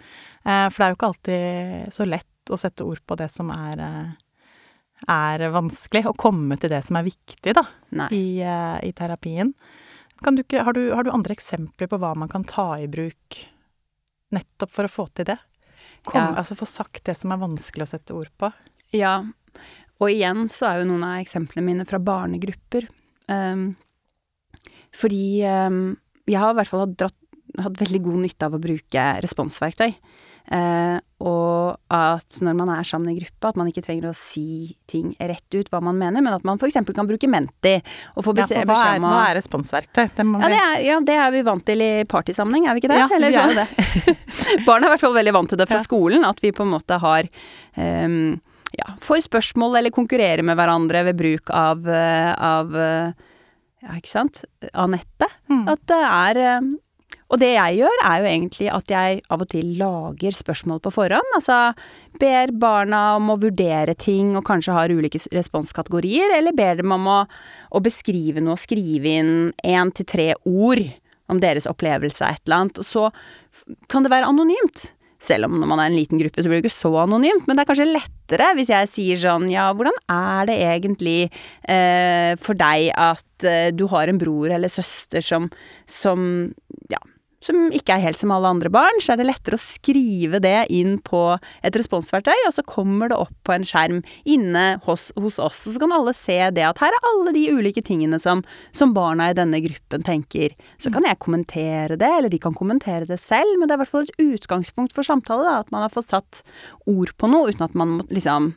Eh, 0.47 0.67
for 0.71 0.79
det 0.79 0.85
er 0.85 0.93
jo 0.93 0.97
ikke 0.97 1.11
alltid 1.11 1.93
så 1.97 2.07
lett 2.07 2.53
å 2.53 2.59
sette 2.59 2.87
ord 2.87 3.03
på 3.05 3.17
det 3.19 3.27
som 3.33 3.51
er, 3.53 3.83
eh, 3.83 4.15
er 5.05 5.43
vanskelig. 5.53 6.05
Å 6.09 6.15
komme 6.17 6.57
til 6.59 6.71
det 6.73 6.81
som 6.87 6.99
er 6.99 7.07
viktig, 7.07 7.53
da, 7.57 7.63
i, 8.11 8.39
eh, 8.41 8.79
i, 8.87 8.93
terapien. 8.97 9.53
Du 10.23 10.41
ikke, 10.41 10.63
har, 10.65 10.73
du, 10.73 10.89
har 10.97 11.05
du 11.05 11.13
andre 11.13 11.35
eksempler 11.37 11.89
på 11.91 11.99
hva 12.01 12.15
man 12.17 12.31
kan 12.31 12.45
ta 12.47 12.71
i 12.81 12.89
bruk 12.89 13.41
nettopp 14.33 14.73
for 14.73 14.87
å 14.87 14.91
få 14.91 15.07
til 15.13 15.29
det? 15.29 15.37
Kom, 16.07 16.19
ja. 16.19 16.31
Altså 16.39 16.57
få 16.57 16.65
sagt 16.69 17.05
det 17.05 17.17
som 17.19 17.31
er 17.33 17.41
vanskelig 17.41 17.85
å 17.85 17.91
sette 17.93 18.15
ord 18.17 18.31
på. 18.39 18.49
Ja, 18.95 19.19
og 19.97 20.13
igjen 20.13 20.47
så 20.51 20.69
er 20.69 20.81
jo 20.81 20.89
noen 20.91 21.05
av 21.05 21.21
eksemplene 21.21 21.65
mine 21.65 21.85
fra 21.89 21.99
barnegrupper. 22.01 22.87
Um, 23.29 23.71
fordi 24.95 25.43
um, 25.45 25.97
jeg 26.29 26.41
har 26.41 26.53
i 26.53 26.59
hvert 26.59 26.71
fall 26.71 26.93
dratt, 26.93 27.17
hatt 27.57 27.81
veldig 27.81 28.01
god 28.05 28.23
nytte 28.25 28.47
av 28.47 28.57
å 28.57 28.61
bruke 28.61 29.05
responsverktøy. 29.23 29.95
Uh, 30.47 30.99
og 31.27 31.75
at 31.91 32.37
når 32.45 32.53
man 32.55 32.69
er 32.71 32.85
sammen 32.87 33.09
i 33.11 33.17
gruppe, 33.17 33.49
at 33.49 33.57
man 33.59 33.67
ikke 33.67 33.81
trenger 33.83 34.11
å 34.11 34.15
si 34.15 34.77
ting 34.87 35.09
rett 35.19 35.57
ut 35.57 35.67
hva 35.73 35.81
man 35.83 35.97
mener, 35.99 36.23
men 36.23 36.35
at 36.37 36.45
man 36.47 36.61
f.eks. 36.61 36.77
kan 36.95 37.09
bruke 37.09 37.27
Menti 37.27 37.73
og 38.13 38.23
få 38.27 38.35
beskjed 38.37 38.61
ja, 38.61 38.67
hva, 38.69 38.77
er, 38.93 39.01
hva 39.03 39.23
er 39.25 39.35
responsverktøy? 39.39 40.05
Det 40.13 40.23
ja, 40.23 40.51
det 40.53 40.59
er, 40.61 40.75
ja, 40.85 40.99
det 41.09 41.17
er 41.25 41.33
vi 41.33 41.43
vant 41.47 41.65
til 41.67 41.83
i 41.83 41.91
partysammenheng, 42.07 42.69
er 42.69 42.77
vi 42.77 42.83
ikke 42.85 42.93
det? 42.93 43.01
Ja, 43.01 43.09
Eller, 43.17 43.33
vi 43.33 43.41
er 43.41 43.57
det. 43.63 44.17
Barn 44.67 44.85
er 44.85 44.91
i 44.91 44.93
hvert 44.93 45.03
fall 45.03 45.17
veldig 45.17 45.35
vant 45.35 45.51
til 45.51 45.59
det 45.59 45.67
fra 45.67 45.81
ja. 45.81 45.87
skolen, 45.89 46.27
at 46.27 46.43
vi 46.45 46.53
på 46.55 46.67
en 46.67 46.75
måte 46.77 47.01
har 47.01 47.27
um, 47.75 48.37
ja, 48.77 48.93
får 49.01 49.25
spørsmål 49.27 49.79
eller 49.81 49.95
konkurrerer 49.95 50.45
med 50.45 50.57
hverandre 50.59 51.03
ved 51.09 51.17
bruk 51.19 51.51
av, 51.53 51.87
eh, 51.89 52.33
av 52.33 52.75
eh, 52.77 53.25
ja, 53.83 53.95
ikke 53.97 54.11
sant, 54.11 54.43
av 54.73 54.91
nettet. 54.91 55.33
Mm. 55.49 55.63
At 55.71 55.83
det 55.89 56.01
er 56.03 56.41
eh, 56.43 56.75
Og 57.27 57.41
det 57.41 57.49
jeg 57.53 57.79
gjør, 57.81 58.03
er 58.07 58.21
jo 58.21 58.27
egentlig 58.29 58.67
at 58.71 58.91
jeg 58.91 59.21
av 59.33 59.41
og 59.43 59.49
til 59.51 59.73
lager 59.79 60.35
spørsmål 60.35 60.79
på 60.83 60.93
forhånd. 60.95 61.33
Altså 61.35 61.73
ber 62.21 62.53
barna 62.55 63.01
om 63.17 63.33
å 63.33 63.39
vurdere 63.41 63.97
ting 63.99 64.31
og 64.39 64.45
kanskje 64.47 64.75
har 64.77 64.93
ulike 64.93 65.19
responskategorier, 65.35 66.37
eller 66.37 66.55
ber 66.55 66.79
dem 66.79 66.95
om 66.95 67.09
å, 67.11 67.19
å 67.75 67.83
beskrive 67.83 68.43
noe, 68.43 68.59
skrive 68.59 69.17
inn 69.19 69.33
én 69.67 69.91
til 69.95 70.07
tre 70.07 70.31
ord 70.47 70.85
om 71.27 71.41
deres 71.43 71.67
opplevelse 71.67 72.23
av 72.23 72.37
et 72.37 72.45
eller 72.45 72.61
annet. 72.61 72.79
Og 72.79 72.87
så 72.87 73.09
kan 73.91 74.07
det 74.07 74.13
være 74.13 74.29
anonymt. 74.31 74.91
Selv 75.19 75.47
om 75.47 75.57
når 75.57 75.69
man 75.71 75.81
er 75.81 75.89
en 75.89 75.97
liten 75.97 76.19
gruppe, 76.21 76.43
så 76.43 76.49
blir 76.49 76.61
det 76.61 76.67
ikke 76.67 76.77
så 76.77 76.91
anonymt, 77.01 77.47
men 77.47 77.57
det 77.57 77.63
er 77.63 77.69
kanskje 77.71 77.89
lettere 77.89 78.51
hvis 78.55 78.69
jeg 78.69 78.89
sier 78.91 79.19
sånn 79.19 79.47
ja, 79.49 79.65
hvordan 79.73 79.97
er 80.13 80.47
det 80.47 80.57
egentlig 80.61 81.17
eh, 81.25 82.37
for 82.37 82.59
deg 82.59 82.91
at 82.93 83.47
eh, 83.49 83.71
du 83.73 83.87
har 83.89 84.11
en 84.11 84.21
bror 84.21 84.53
eller 84.53 84.69
søster 84.69 85.25
som, 85.25 85.49
som 85.89 86.21
ja, 86.93 87.01
som 87.47 87.69
ikke 87.75 87.95
er 87.95 88.03
helt 88.03 88.19
som 88.19 88.31
alle 88.35 88.49
andre 88.51 88.71
barn, 88.73 88.99
så 89.03 89.13
er 89.13 89.21
det 89.21 89.29
lettere 89.29 89.57
å 89.57 89.61
skrive 89.61 90.41
det 90.43 90.67
inn 90.73 90.97
på 91.05 91.21
et 91.65 91.79
responsverktøy, 91.79 92.35
og 92.47 92.55
så 92.55 92.65
kommer 92.67 93.11
det 93.11 93.19
opp 93.19 93.33
på 93.47 93.55
en 93.55 93.65
skjerm 93.67 94.01
inne 94.27 94.65
hos, 94.85 95.09
hos 95.17 95.39
oss. 95.43 95.63
Og 95.67 95.75
så 95.75 95.83
kan 95.83 95.95
alle 95.95 96.13
se 96.17 96.37
det 96.55 96.65
at 96.67 96.81
her 96.83 96.93
er 96.93 97.09
alle 97.11 97.33
de 97.35 97.47
ulike 97.53 97.83
tingene 97.85 98.19
som, 98.21 98.43
som 98.75 98.93
barna 98.95 99.31
i 99.31 99.37
denne 99.37 99.61
gruppen 99.63 100.05
tenker. 100.07 100.55
Så 100.81 100.91
kan 100.93 101.07
jeg 101.07 101.21
kommentere 101.23 101.99
det, 101.99 102.11
eller 102.19 102.33
de 102.33 102.41
kan 102.43 102.55
kommentere 102.57 103.07
det 103.09 103.19
selv, 103.23 103.57
men 103.57 103.67
det 103.67 103.75
er 103.75 103.81
i 103.81 103.85
hvert 103.85 103.95
fall 103.95 104.07
et 104.07 104.23
utgangspunkt 104.27 104.95
for 104.95 105.07
samtale, 105.07 105.47
da, 105.47 105.59
at 105.63 105.73
man 105.73 105.85
har 105.85 105.93
fått 105.93 106.11
satt 106.11 106.43
ord 106.89 107.13
på 107.17 107.31
noe 107.31 107.51
uten 107.51 107.65
at 107.67 107.77
man 107.77 107.97
må 107.97 108.07
liksom 108.11 108.55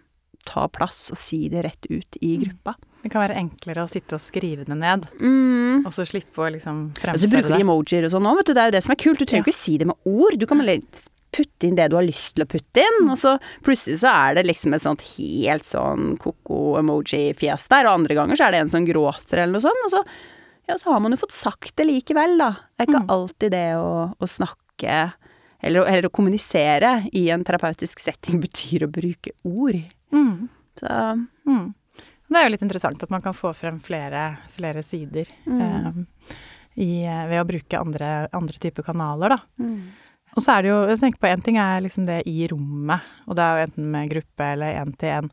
ta 0.48 0.66
plass 0.72 1.10
og 1.12 1.18
si 1.20 1.44
det 1.52 1.64
rett 1.66 1.90
ut 1.90 2.20
i 2.24 2.36
gruppa. 2.44 2.76
Det 3.02 3.10
kan 3.10 3.22
være 3.22 3.36
enklere 3.40 3.84
å 3.84 3.88
sitte 3.88 4.14
og 4.18 4.20
skrive 4.20 4.64
det 4.68 4.76
ned, 4.76 5.06
Mm. 5.20 5.86
og 5.86 5.92
så 5.92 6.04
slippe 6.04 6.36
å 6.44 6.50
liksom 6.52 6.90
Og 6.92 7.16
så 7.20 7.30
bruker 7.30 7.48
de 7.56 7.62
emojier 7.64 8.04
og 8.04 8.10
sånn 8.12 8.26
òg, 8.28 8.36
vet 8.36 8.46
du. 8.46 8.54
Det 8.54 8.62
er 8.62 8.66
jo 8.70 8.76
det 8.76 8.82
som 8.84 8.92
er 8.92 8.96
kult. 8.96 9.18
Du 9.18 9.24
trenger 9.24 9.46
Ja. 9.46 9.50
ikke 9.50 9.54
si 9.54 9.78
det 9.78 9.86
med 9.86 9.96
ord. 10.04 10.38
Du 10.38 10.46
kan 10.46 10.58
putte 11.32 11.62
inn 11.68 11.76
det 11.76 11.88
du 11.90 11.96
har 11.96 12.02
lyst 12.04 12.34
til 12.34 12.44
å 12.44 12.48
putte 12.48 12.82
inn, 12.82 13.08
og 13.08 13.16
så 13.16 13.38
plutselig 13.62 14.00
så 14.02 14.10
er 14.30 14.34
det 14.34 14.46
liksom 14.46 14.74
et 14.74 14.82
sånt 14.82 15.00
helt 15.16 15.62
sånn 15.62 16.18
ko-ko 16.18 16.76
emoji-fjes 16.80 17.68
der, 17.68 17.86
og 17.86 18.00
andre 18.00 18.14
ganger 18.16 18.34
så 18.36 18.48
er 18.48 18.50
det 18.50 18.60
en 18.60 18.68
som 18.68 18.84
gråter 18.84 19.38
eller 19.38 19.52
noe 19.52 19.60
sånt, 19.62 19.84
og 19.86 19.90
så 19.94 20.04
ja, 20.68 20.74
så 20.76 20.90
har 20.92 21.00
man 21.00 21.12
jo 21.12 21.18
fått 21.18 21.32
sagt 21.32 21.76
det 21.76 21.86
likevel, 21.86 22.36
da. 22.36 22.50
Det 22.76 22.82
er 22.82 22.86
ikke 22.86 23.02
Mm. 23.06 23.08
alltid 23.08 23.50
det 23.50 23.74
å, 23.76 24.14
å 24.20 24.26
snakke 24.26 25.12
eller, 25.62 25.82
eller 25.86 26.02
å 26.08 26.10
kommunisere 26.12 27.08
i 27.14 27.28
en 27.30 27.44
terapeutisk 27.44 27.98
setting 28.00 28.40
betyr 28.46 28.82
å 28.86 28.90
bruke 28.90 29.30
ord. 29.44 29.80
Mm. 30.12 30.48
Så 30.76 31.28
Mm. 31.46 31.74
Det 32.30 32.38
er 32.38 32.46
jo 32.46 32.52
litt 32.54 32.62
interessant 32.62 33.02
at 33.02 33.10
man 33.10 33.22
kan 33.24 33.34
få 33.34 33.50
frem 33.58 33.80
flere, 33.82 34.36
flere 34.54 34.82
sider 34.86 35.26
Mm. 35.46 35.60
eh, 35.60 36.36
i, 36.80 36.90
ved 37.28 37.40
å 37.42 37.46
bruke 37.48 37.80
andre, 37.80 38.28
andre 38.32 38.58
typer 38.62 38.86
kanaler, 38.86 39.34
da. 39.34 39.38
mm. 39.58 39.80
Og 40.36 40.44
så 40.44 40.52
er 40.54 40.62
det 40.62 40.68
jo, 40.70 40.76
jeg 40.86 41.00
tenker 41.02 41.18
på 41.18 41.26
én 41.26 41.40
ting 41.42 41.56
er 41.58 41.80
liksom 41.82 42.04
det 42.06 42.20
i 42.30 42.44
rommet, 42.46 43.02
og 43.26 43.34
det 43.34 43.42
er 43.42 43.56
jo 43.58 43.64
enten 43.66 43.88
med 43.90 44.12
gruppe 44.12 44.46
eller 44.52 44.76
én 44.78 44.92
til 44.96 45.08
én. 45.16 45.30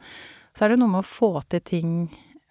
Så 0.58 0.66
er 0.66 0.72
det 0.72 0.80
jo 0.80 0.82
noe 0.82 0.96
med 0.96 1.04
å 1.04 1.12
få 1.12 1.30
til 1.54 1.62
ting 1.62 1.92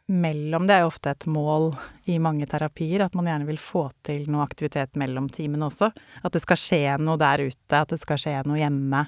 mellom, 0.06 0.68
det 0.68 0.76
er 0.76 0.84
jo 0.84 0.92
ofte 0.92 1.10
et 1.10 1.26
mål 1.26 1.72
i 2.06 2.20
mange 2.22 2.46
terapier, 2.46 3.02
at 3.02 3.16
man 3.18 3.26
gjerne 3.26 3.48
vil 3.48 3.58
få 3.58 3.88
til 4.06 4.28
noe 4.30 4.44
aktivitet 4.46 4.94
mellom 4.94 5.26
timene 5.34 5.66
også. 5.66 5.88
At 6.22 6.36
det 6.38 6.44
skal 6.44 6.60
skje 6.62 6.80
noe 7.02 7.18
der 7.18 7.42
ute, 7.48 7.80
at 7.80 7.90
det 7.90 7.98
skal 7.98 8.22
skje 8.22 8.36
noe 8.46 8.60
hjemme. 8.62 9.02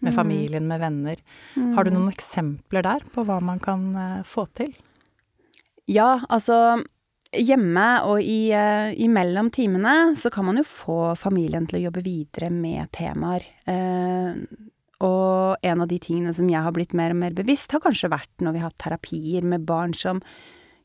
Med 0.00 0.12
Mm. 0.12 0.16
familien, 0.16 0.66
med 0.68 0.80
venner. 0.80 1.16
Har 1.76 1.84
du 1.84 1.90
noen 1.90 2.12
eksempler 2.12 2.82
der 2.82 3.00
på 3.14 3.24
hva 3.24 3.40
man 3.40 3.58
kan 3.58 3.94
eh, 3.96 4.22
få 4.22 4.46
til? 4.54 4.74
Ja, 5.86 6.20
altså 6.28 6.82
hjemme 7.34 8.04
og 8.04 8.20
i, 8.22 8.50
eh, 8.52 8.94
imellom 8.94 9.50
timene 9.50 10.14
så 10.16 10.30
kan 10.30 10.44
man 10.44 10.56
jo 10.56 10.62
få 10.62 11.16
familien 11.16 11.66
til 11.66 11.80
å 11.80 11.84
jobbe 11.90 12.02
videre 12.04 12.50
med 12.50 12.90
temaer. 12.92 13.42
Uh, 13.66 14.34
og 15.04 15.56
en 15.62 15.80
av 15.80 15.88
de 15.88 15.98
tingene 15.98 16.32
som 16.34 16.48
jeg 16.48 16.62
har 16.62 16.72
blitt 16.72 16.94
mer 16.94 17.10
og 17.10 17.16
mer 17.16 17.30
bevisst, 17.30 17.72
har 17.72 17.80
kanskje 17.80 18.10
vært 18.12 18.30
når 18.40 18.52
vi 18.52 18.58
har 18.62 18.70
hatt 18.70 18.78
terapier 18.78 19.42
med 19.42 19.66
barn 19.66 19.92
som 19.92 20.22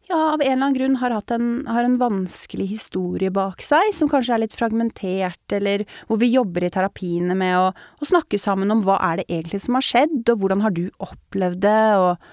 ja, 0.09 0.19
av 0.33 0.41
en 0.41 0.47
eller 0.47 0.57
annen 0.57 0.73
grunn 0.73 0.95
har 0.97 1.13
en, 1.35 1.49
har 1.69 1.85
en 1.85 1.97
vanskelig 2.01 2.65
historie 2.71 3.29
bak 3.33 3.61
seg, 3.61 3.91
som 3.93 4.09
kanskje 4.09 4.35
er 4.35 4.43
litt 4.43 4.57
fragmentert, 4.57 5.43
eller 5.53 5.85
hvor 6.09 6.19
vi 6.21 6.31
jobber 6.33 6.65
i 6.65 6.71
terapiene 6.73 7.37
med 7.37 7.55
å, 7.59 7.69
å 7.71 8.09
snakke 8.09 8.41
sammen 8.41 8.73
om 8.73 8.81
hva 8.85 8.97
er 9.11 9.21
det 9.21 9.29
egentlig 9.29 9.61
som 9.65 9.77
har 9.77 9.85
skjedd, 9.85 10.21
og 10.25 10.41
hvordan 10.41 10.65
har 10.65 10.73
du 10.73 10.87
opplevd 10.97 11.61
det, 11.65 11.81
og, 12.01 12.29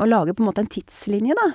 og 0.00 0.08
lage 0.08 0.34
på 0.34 0.44
en 0.44 0.48
måte 0.48 0.64
en 0.64 0.72
tidslinje, 0.72 1.36
da. 1.36 1.50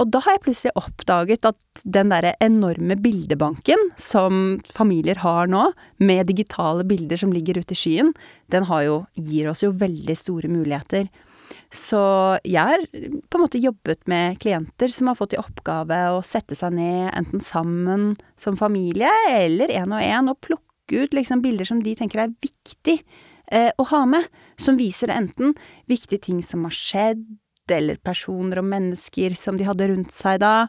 Og 0.00 0.08
da 0.10 0.18
har 0.24 0.34
jeg 0.34 0.42
plutselig 0.46 0.72
oppdaget 0.80 1.46
at 1.52 1.82
den 1.96 2.10
derre 2.10 2.32
enorme 2.42 2.96
bildebanken 2.98 3.92
som 4.00 4.58
familier 4.74 5.20
har 5.22 5.50
nå, 5.52 5.68
med 6.02 6.26
digitale 6.32 6.82
bilder 6.88 7.20
som 7.20 7.34
ligger 7.34 7.60
ute 7.62 7.76
i 7.76 7.78
skyen, 7.78 8.10
den 8.50 8.66
jo, 8.66 9.04
gir 9.14 9.52
oss 9.52 9.62
jo 9.62 9.70
veldig 9.70 10.16
store 10.18 10.50
muligheter. 10.50 11.06
Så 11.72 12.02
jeg 12.44 12.60
har 12.60 12.84
på 12.84 13.38
en 13.38 13.42
måte 13.42 13.60
jobbet 13.60 14.04
med 14.10 14.36
klienter 14.42 14.92
som 14.92 15.08
har 15.08 15.16
fått 15.16 15.32
i 15.32 15.40
oppgave 15.40 15.98
å 16.12 16.20
sette 16.26 16.56
seg 16.58 16.74
ned 16.76 17.08
enten 17.16 17.40
sammen 17.44 18.10
som 18.36 18.58
familie 18.60 19.08
eller 19.32 19.72
én 19.72 19.94
og 19.96 20.04
én 20.04 20.28
og 20.28 20.40
plukke 20.44 21.06
ut 21.06 21.16
liksom 21.16 21.40
bilder 21.40 21.68
som 21.68 21.80
de 21.80 21.94
tenker 21.96 22.26
er 22.26 22.34
viktig 22.44 22.98
eh, 23.48 23.70
å 23.72 23.86
ha 23.88 24.02
med, 24.04 24.26
som 24.60 24.76
viser 24.76 25.14
enten 25.14 25.54
viktige 25.88 26.20
ting 26.28 26.42
som 26.44 26.66
har 26.68 26.76
skjedd, 26.76 27.24
eller 27.72 27.96
personer 28.04 28.60
og 28.60 28.66
mennesker 28.68 29.32
som 29.38 29.56
de 29.56 29.64
hadde 29.64 29.86
rundt 29.88 30.12
seg 30.12 30.42
da. 30.42 30.66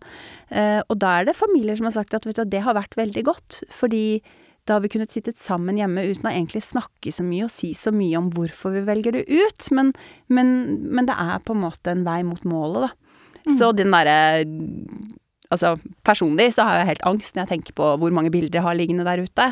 Eh, 0.54 0.80
og 0.88 1.00
da 1.02 1.18
er 1.18 1.28
det 1.28 1.36
familier 1.36 1.76
som 1.76 1.90
har 1.90 1.98
sagt 1.98 2.16
at 2.16 2.28
vet 2.30 2.40
du, 2.40 2.46
det 2.48 2.64
har 2.64 2.78
vært 2.78 2.96
veldig 2.96 3.26
godt, 3.28 3.60
fordi 3.74 4.22
da 4.66 4.78
har 4.78 4.84
vi 4.86 4.90
kunnet 4.94 5.12
sittet 5.12 5.36
sammen 5.38 5.76
hjemme 5.80 6.06
uten 6.08 6.30
å 6.30 6.32
egentlig 6.32 6.62
snakke 6.64 7.12
så 7.12 7.24
mye 7.28 7.44
og 7.48 7.52
si 7.52 7.74
så 7.76 7.92
mye 7.92 8.16
om 8.20 8.30
hvorfor 8.32 8.72
vi 8.78 8.84
velger 8.88 9.12
det 9.18 9.26
ut, 9.28 9.68
men, 9.76 9.92
men, 10.32 10.54
men 10.88 11.06
det 11.10 11.16
er 11.20 11.42
på 11.44 11.52
en 11.56 11.64
måte 11.66 11.92
en 11.92 12.06
vei 12.08 12.22
mot 12.24 12.44
målet, 12.48 12.88
da. 12.88 12.94
Så 13.58 13.74
den 13.76 13.92
derre 13.92 14.16
Altså, 15.52 15.76
personlig 16.08 16.48
så 16.56 16.64
har 16.66 16.80
jeg 16.80 16.88
helt 16.94 17.04
angst 17.06 17.36
når 17.36 17.44
jeg 17.44 17.50
tenker 17.52 17.76
på 17.78 17.90
hvor 18.02 18.14
mange 18.16 18.32
bilder 18.34 18.58
jeg 18.58 18.66
har 18.66 18.78
liggende 18.80 19.04
der 19.06 19.22
ute, 19.22 19.50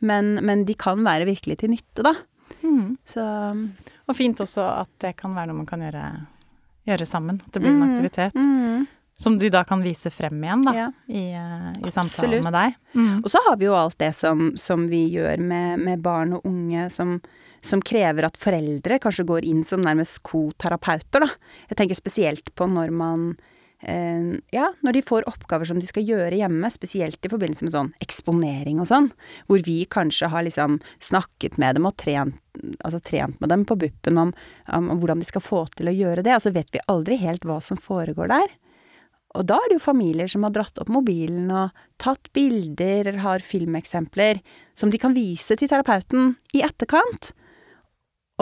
men, 0.00 0.38
men 0.46 0.62
de 0.64 0.72
kan 0.78 1.02
være 1.04 1.26
virkelig 1.28 1.58
til 1.60 1.74
nytte, 1.74 2.06
da. 2.06 2.14
Så 3.04 3.20
Og 4.08 4.16
fint 4.16 4.40
også 4.40 4.64
at 4.80 4.88
det 5.02 5.12
kan 5.18 5.34
være 5.36 5.50
noe 5.50 5.58
man 5.60 5.68
kan 5.68 5.82
gjøre, 5.84 6.04
gjøre 6.88 7.06
sammen. 7.08 7.42
At 7.44 7.52
det 7.52 7.60
blir 7.62 7.74
en 7.74 7.82
Mm. 7.82 7.90
aktivitet. 7.90 8.34
mm. 8.38 8.86
Som 9.22 9.38
du 9.38 9.46
da 9.54 9.62
kan 9.64 9.84
vise 9.84 10.10
frem 10.10 10.40
igjen, 10.42 10.64
da. 10.66 10.72
Ja. 10.74 10.88
I, 11.06 11.28
eh, 11.38 11.68
i 11.86 11.92
samtalen 11.94 12.42
med 12.42 12.56
deg. 12.56 12.74
Mm. 12.96 13.20
Og 13.22 13.30
så 13.30 13.38
har 13.46 13.56
vi 13.60 13.68
jo 13.68 13.76
alt 13.78 13.98
det 14.02 14.10
som, 14.18 14.50
som 14.58 14.88
vi 14.90 15.04
gjør 15.14 15.38
med, 15.38 15.78
med 15.86 16.02
barn 16.02 16.34
og 16.34 16.48
unge 16.48 16.88
som, 16.90 17.20
som 17.62 17.82
krever 17.86 18.26
at 18.26 18.40
foreldre 18.40 18.98
kanskje 19.02 19.28
går 19.28 19.46
inn 19.46 19.62
som 19.66 19.84
nærmest 19.84 20.24
koterapeuter, 20.26 21.22
da. 21.22 21.30
Jeg 21.70 21.78
tenker 21.78 21.98
spesielt 21.98 22.50
på 22.58 22.66
når 22.66 22.90
man 22.90 23.28
eh, 23.86 24.40
Ja, 24.54 24.72
når 24.82 24.98
de 24.98 25.04
får 25.06 25.28
oppgaver 25.30 25.70
som 25.70 25.78
de 25.78 25.86
skal 25.86 26.06
gjøre 26.08 26.40
hjemme, 26.40 26.70
spesielt 26.74 27.22
i 27.22 27.30
forbindelse 27.30 27.68
med 27.68 27.76
sånn 27.76 27.92
eksponering 28.02 28.82
og 28.82 28.90
sånn, 28.90 29.12
hvor 29.46 29.62
vi 29.62 29.84
kanskje 29.86 30.32
har 30.34 30.46
liksom 30.48 30.80
snakket 30.98 31.60
med 31.62 31.78
dem 31.78 31.86
og 31.86 31.94
trent, 32.02 32.40
altså 32.82 32.98
trent 32.98 33.38
med 33.38 33.54
dem 33.54 33.62
på 33.68 33.78
BUP-en 33.78 34.18
om, 34.18 34.34
om, 34.66 34.90
om 34.90 34.98
hvordan 34.98 35.22
de 35.22 35.30
skal 35.30 35.46
få 35.46 35.62
til 35.76 35.90
å 35.90 35.94
gjøre 35.94 36.26
det, 36.26 36.34
og 36.34 36.42
så 36.42 36.54
vet 36.54 36.74
vi 36.74 36.82
aldri 36.90 37.22
helt 37.22 37.46
hva 37.46 37.60
som 37.62 37.78
foregår 37.78 38.34
der. 38.34 38.58
Og 39.32 39.46
da 39.48 39.56
er 39.56 39.70
det 39.70 39.78
jo 39.78 39.84
familier 39.86 40.28
som 40.28 40.44
har 40.44 40.52
dratt 40.52 40.76
opp 40.82 40.90
mobilen 40.92 41.48
og 41.54 41.72
tatt 42.02 42.28
bilder 42.36 43.06
eller 43.06 43.22
har 43.24 43.44
filmeksempler 43.44 44.42
som 44.76 44.92
de 44.92 45.00
kan 45.00 45.16
vise 45.16 45.56
til 45.56 45.70
terapeuten 45.70 46.34
i 46.52 46.60
etterkant. 46.66 47.32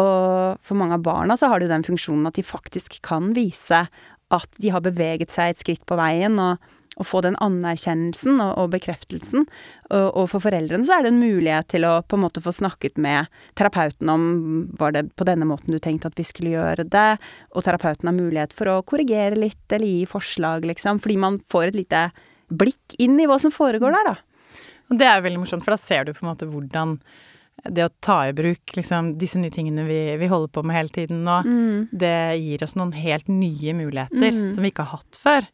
Og 0.01 0.59
for 0.65 0.79
mange 0.79 0.99
av 0.99 1.05
barna 1.07 1.37
så 1.39 1.51
har 1.51 1.61
det 1.61 1.69
jo 1.69 1.75
den 1.77 1.87
funksjonen 1.87 2.27
at 2.31 2.39
de 2.39 2.47
faktisk 2.47 2.99
kan 3.07 3.31
vise 3.37 3.85
at 4.31 4.61
de 4.63 4.71
har 4.75 4.83
beveget 4.83 5.33
seg 5.35 5.53
et 5.53 5.63
skritt 5.63 5.87
på 5.87 5.99
veien, 5.99 6.39
og, 6.39 6.59
og 6.99 7.07
få 7.07 7.21
den 7.25 7.37
anerkjennelsen 7.41 8.41
og, 8.43 8.51
og 8.59 8.71
bekreftelsen. 8.75 9.45
Og, 9.91 10.07
og 10.19 10.25
for 10.33 10.43
foreldrene 10.45 10.85
så 10.85 10.97
er 10.99 11.07
det 11.07 11.13
en 11.15 11.21
mulighet 11.23 11.69
til 11.73 11.87
å 11.89 11.93
på 12.03 12.19
en 12.19 12.25
måte 12.25 12.43
få 12.45 12.53
snakket 12.53 12.99
med 13.01 13.31
terapeuten 13.59 14.11
om 14.13 14.25
var 14.81 14.93
det 14.97 15.07
på 15.17 15.27
denne 15.29 15.47
måten 15.49 15.71
du 15.73 15.79
tenkte 15.83 16.11
at 16.11 16.19
vi 16.19 16.27
skulle 16.27 16.57
gjøre 16.57 16.89
det, 16.91 17.07
og 17.55 17.65
terapeuten 17.67 18.11
har 18.11 18.17
mulighet 18.19 18.53
for 18.57 18.73
å 18.73 18.83
korrigere 18.83 19.39
litt 19.39 19.73
eller 19.73 19.87
gi 19.87 20.03
forslag, 20.11 20.67
liksom, 20.69 21.01
fordi 21.01 21.17
man 21.23 21.41
får 21.51 21.71
et 21.71 21.81
lite 21.85 22.05
blikk 22.51 22.99
inn 22.99 23.17
i 23.23 23.29
hva 23.31 23.39
som 23.39 23.55
foregår 23.55 23.95
der, 23.95 24.11
da. 24.13 24.17
Og 24.91 24.99
det 24.99 25.07
er 25.07 25.23
veldig 25.23 25.39
morsomt, 25.45 25.63
for 25.63 25.77
da 25.77 25.79
ser 25.79 26.05
du 26.09 26.15
på 26.17 26.25
en 26.27 26.33
måte 26.33 26.49
hvordan 26.51 26.97
det 27.71 27.85
å 27.85 27.93
ta 28.03 28.23
i 28.27 28.33
bruk 28.35 28.73
liksom, 28.75 29.13
disse 29.21 29.39
nye 29.39 29.53
tingene 29.53 29.85
vi, 29.85 29.99
vi 30.19 30.29
holder 30.33 30.49
på 30.55 30.63
med 30.65 30.75
hele 30.79 30.89
tiden 30.95 31.19
nå, 31.27 31.35
det 31.93 32.41
gir 32.41 32.63
oss 32.65 32.73
noen 32.75 32.93
helt 32.97 33.29
nye 33.29 33.75
muligheter 33.77 34.33
Mm. 34.33 34.47
som 34.55 34.65
vi 34.65 34.71
ikke 34.73 34.87
har 34.89 34.99
hatt 34.99 35.19
før. 35.21 35.47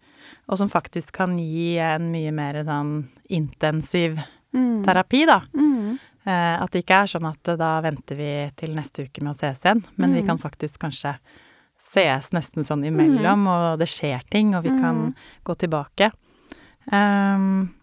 Og 0.48 0.58
som 0.60 0.68
faktisk 0.70 1.12
kan 1.12 1.36
gi 1.38 1.76
en 1.82 2.10
mye 2.12 2.32
mer 2.32 2.62
sånn 2.64 3.08
intensiv 3.30 4.18
Mm. 4.54 4.84
terapi, 4.86 5.26
da. 5.26 5.40
Mm. 5.54 5.98
Eh, 6.24 6.62
at 6.62 6.70
det 6.72 6.84
ikke 6.84 7.02
er 7.02 7.06
sånn 7.06 7.26
at 7.28 7.48
eh, 7.48 7.56
da 7.56 7.80
venter 7.82 8.16
vi 8.16 8.30
til 8.56 8.70
neste 8.74 9.04
uke 9.04 9.20
med 9.22 9.34
å 9.34 9.38
ses 9.38 9.58
igjen, 9.60 9.84
men 9.98 10.14
vi 10.14 10.22
Mm. 10.22 10.26
kan 10.26 10.38
faktisk 10.38 10.78
kanskje 10.78 11.18
ses 11.78 12.30
nesten 12.32 12.64
sånn 12.64 12.84
imellom, 12.86 13.46
og 13.48 13.78
det 13.78 13.88
skjer 13.88 14.22
ting, 14.30 14.54
og 14.54 14.62
vi 14.64 14.70
kan 14.70 15.08
Mm. 15.10 15.14
gå 15.44 15.54
tilbake. 15.58 16.10
Um, 16.90 17.74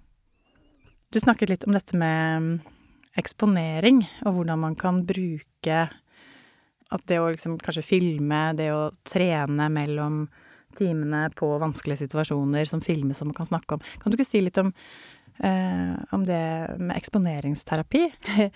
du 1.11 1.19
snakket 1.19 1.49
litt 1.49 1.67
om 1.67 1.73
dette 1.73 1.93
med 1.93 2.41
mm, 2.41 2.61
eksponering, 3.17 4.07
og 4.25 4.33
hvordan 4.35 4.59
man 4.59 4.75
kan 4.75 5.05
bruke 5.05 5.89
at 6.91 7.05
det 7.05 7.19
å 7.19 7.29
liksom 7.31 7.59
kanskje 7.59 7.83
filme, 7.83 8.55
det 8.55 8.71
å 8.71 8.91
trene 9.05 9.69
mellom 9.69 10.27
timene 10.77 11.25
på 11.37 11.49
vanskelige 11.61 12.05
situasjoner 12.05 12.69
som 12.69 12.83
filmes 12.83 13.21
og 13.21 13.31
man 13.31 13.39
kan 13.39 13.49
snakke 13.49 13.77
om. 13.77 13.83
Kan 14.01 14.11
du 14.11 14.17
ikke 14.17 14.29
si 14.29 14.43
litt 14.43 14.59
om, 14.61 14.73
eh, 15.43 15.93
om 16.15 16.25
det 16.27 16.43
med 16.79 16.97
eksponeringsterapi? 16.97 18.07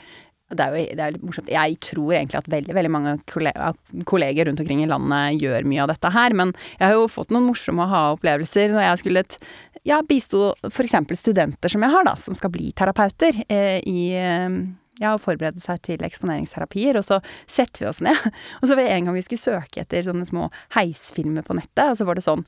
Det 0.47 0.63
er 0.63 0.71
jo 0.71 0.95
det 0.95 1.03
er 1.03 1.11
litt 1.11 1.23
morsomt. 1.27 1.49
Jeg 1.51 1.75
tror 1.83 2.13
egentlig 2.15 2.37
at 2.39 2.45
veldig 2.47 2.75
veldig 2.77 2.91
mange 2.93 3.17
kolleger 3.27 4.47
rundt 4.47 4.61
omkring 4.63 4.79
i 4.79 4.87
landet 4.87 5.41
gjør 5.43 5.67
mye 5.67 5.81
av 5.83 5.89
dette 5.91 6.11
her, 6.15 6.35
men 6.39 6.53
jeg 6.77 6.85
har 6.85 6.95
jo 6.95 7.09
fått 7.11 7.33
noen 7.35 7.49
morsomme 7.49 7.83
aha-opplevelser 7.83 8.71
når 8.71 8.85
jeg 8.85 9.01
skulle 9.01 9.23
ja, 9.83 9.99
bistå 10.07 10.53
f.eks. 10.69 10.95
studenter 11.19 11.71
som 11.71 11.83
jeg 11.83 11.91
har, 11.91 12.07
da, 12.07 12.15
som 12.15 12.37
skal 12.37 12.53
bli 12.55 12.71
terapeuter, 12.71 13.41
eh, 13.51 13.83
i 13.83 14.07
eh, 14.15 14.47
ja, 15.01 15.13
og 15.13 15.21
forberede 15.23 15.61
seg 15.61 15.81
til 15.85 16.03
eksponeringsterapier, 16.05 16.97
og 16.99 17.05
så 17.07 17.19
setter 17.49 17.85
vi 17.85 17.91
oss 17.91 18.01
ned. 18.05 18.17
Og 18.61 18.69
så 18.69 18.75
var 18.75 18.83
det 18.83 18.95
en 18.95 19.09
gang 19.09 19.17
vi 19.17 19.25
skulle 19.25 19.43
søke 19.43 19.83
etter 19.83 20.05
sånne 20.07 20.25
små 20.27 20.49
heisfilmer 20.75 21.45
på 21.45 21.57
nettet, 21.57 21.85
og 21.91 21.97
så 21.99 22.07
var 22.07 22.17
det 22.17 22.25
sånn 22.25 22.45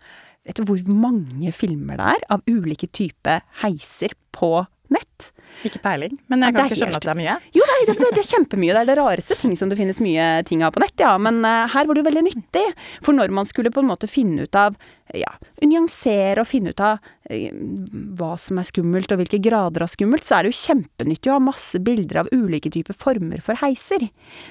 Vet 0.48 0.56
du 0.56 0.64
hvor 0.66 0.80
mange 0.88 1.52
filmer 1.54 2.00
det 2.00 2.06
er 2.16 2.22
av 2.34 2.46
ulike 2.48 2.88
typer 2.96 3.44
heiser 3.60 4.16
på 4.34 4.64
nett? 4.90 5.28
Ikke 5.68 5.82
peiling, 5.84 6.16
men 6.32 6.46
jeg 6.46 6.56
kan 6.56 6.70
ikke 6.70 6.78
skjønne 6.80 6.96
helt... 6.96 7.04
at 7.04 7.08
det 7.08 7.12
er 7.12 7.20
mye. 7.20 7.36
Jo, 7.54 7.66
nei, 7.68 7.80
det, 7.90 7.96
det, 8.00 8.10
det, 8.16 8.22
er 8.24 8.30
kjempemye. 8.30 8.72
Det 8.72 8.82
er 8.82 8.90
det 8.90 8.96
rareste 9.02 9.38
ting 9.38 9.56
som 9.60 9.70
det 9.70 9.78
finnes 9.78 10.00
mye 10.02 10.28
ting 10.48 10.64
av 10.66 10.72
på 10.74 10.82
nett, 10.82 10.96
ja. 11.02 11.12
Men 11.22 11.42
uh, 11.44 11.68
her 11.74 11.90
var 11.90 11.98
det 11.98 12.02
jo 12.02 12.08
veldig 12.08 12.26
nyttig. 12.30 12.66
For 13.06 13.18
når 13.18 13.36
man 13.36 13.50
skulle 13.50 13.74
på 13.76 13.84
en 13.84 13.90
måte 13.92 14.10
finne 14.10 14.48
ut 14.48 14.58
av 14.58 14.80
ja, 15.18 15.32
nyansere 15.66 16.46
og 16.46 16.50
finne 16.50 16.74
ut 16.74 16.84
av 16.86 17.04
hva 17.30 18.32
som 18.42 18.58
er 18.58 18.66
skummelt 18.66 19.12
og 19.14 19.22
hvilke 19.22 19.40
grader 19.44 19.84
av 19.86 19.92
skummelt, 19.92 20.26
så 20.26 20.38
er 20.38 20.46
det 20.46 20.52
jo 20.52 20.62
kjempenyttig 20.64 21.30
å 21.30 21.36
ha 21.36 21.44
masse 21.44 21.78
bilder 21.86 22.24
av 22.24 22.32
ulike 22.34 22.72
typer 22.74 22.98
former 22.98 23.44
for 23.46 23.60
heiser. 23.62 24.08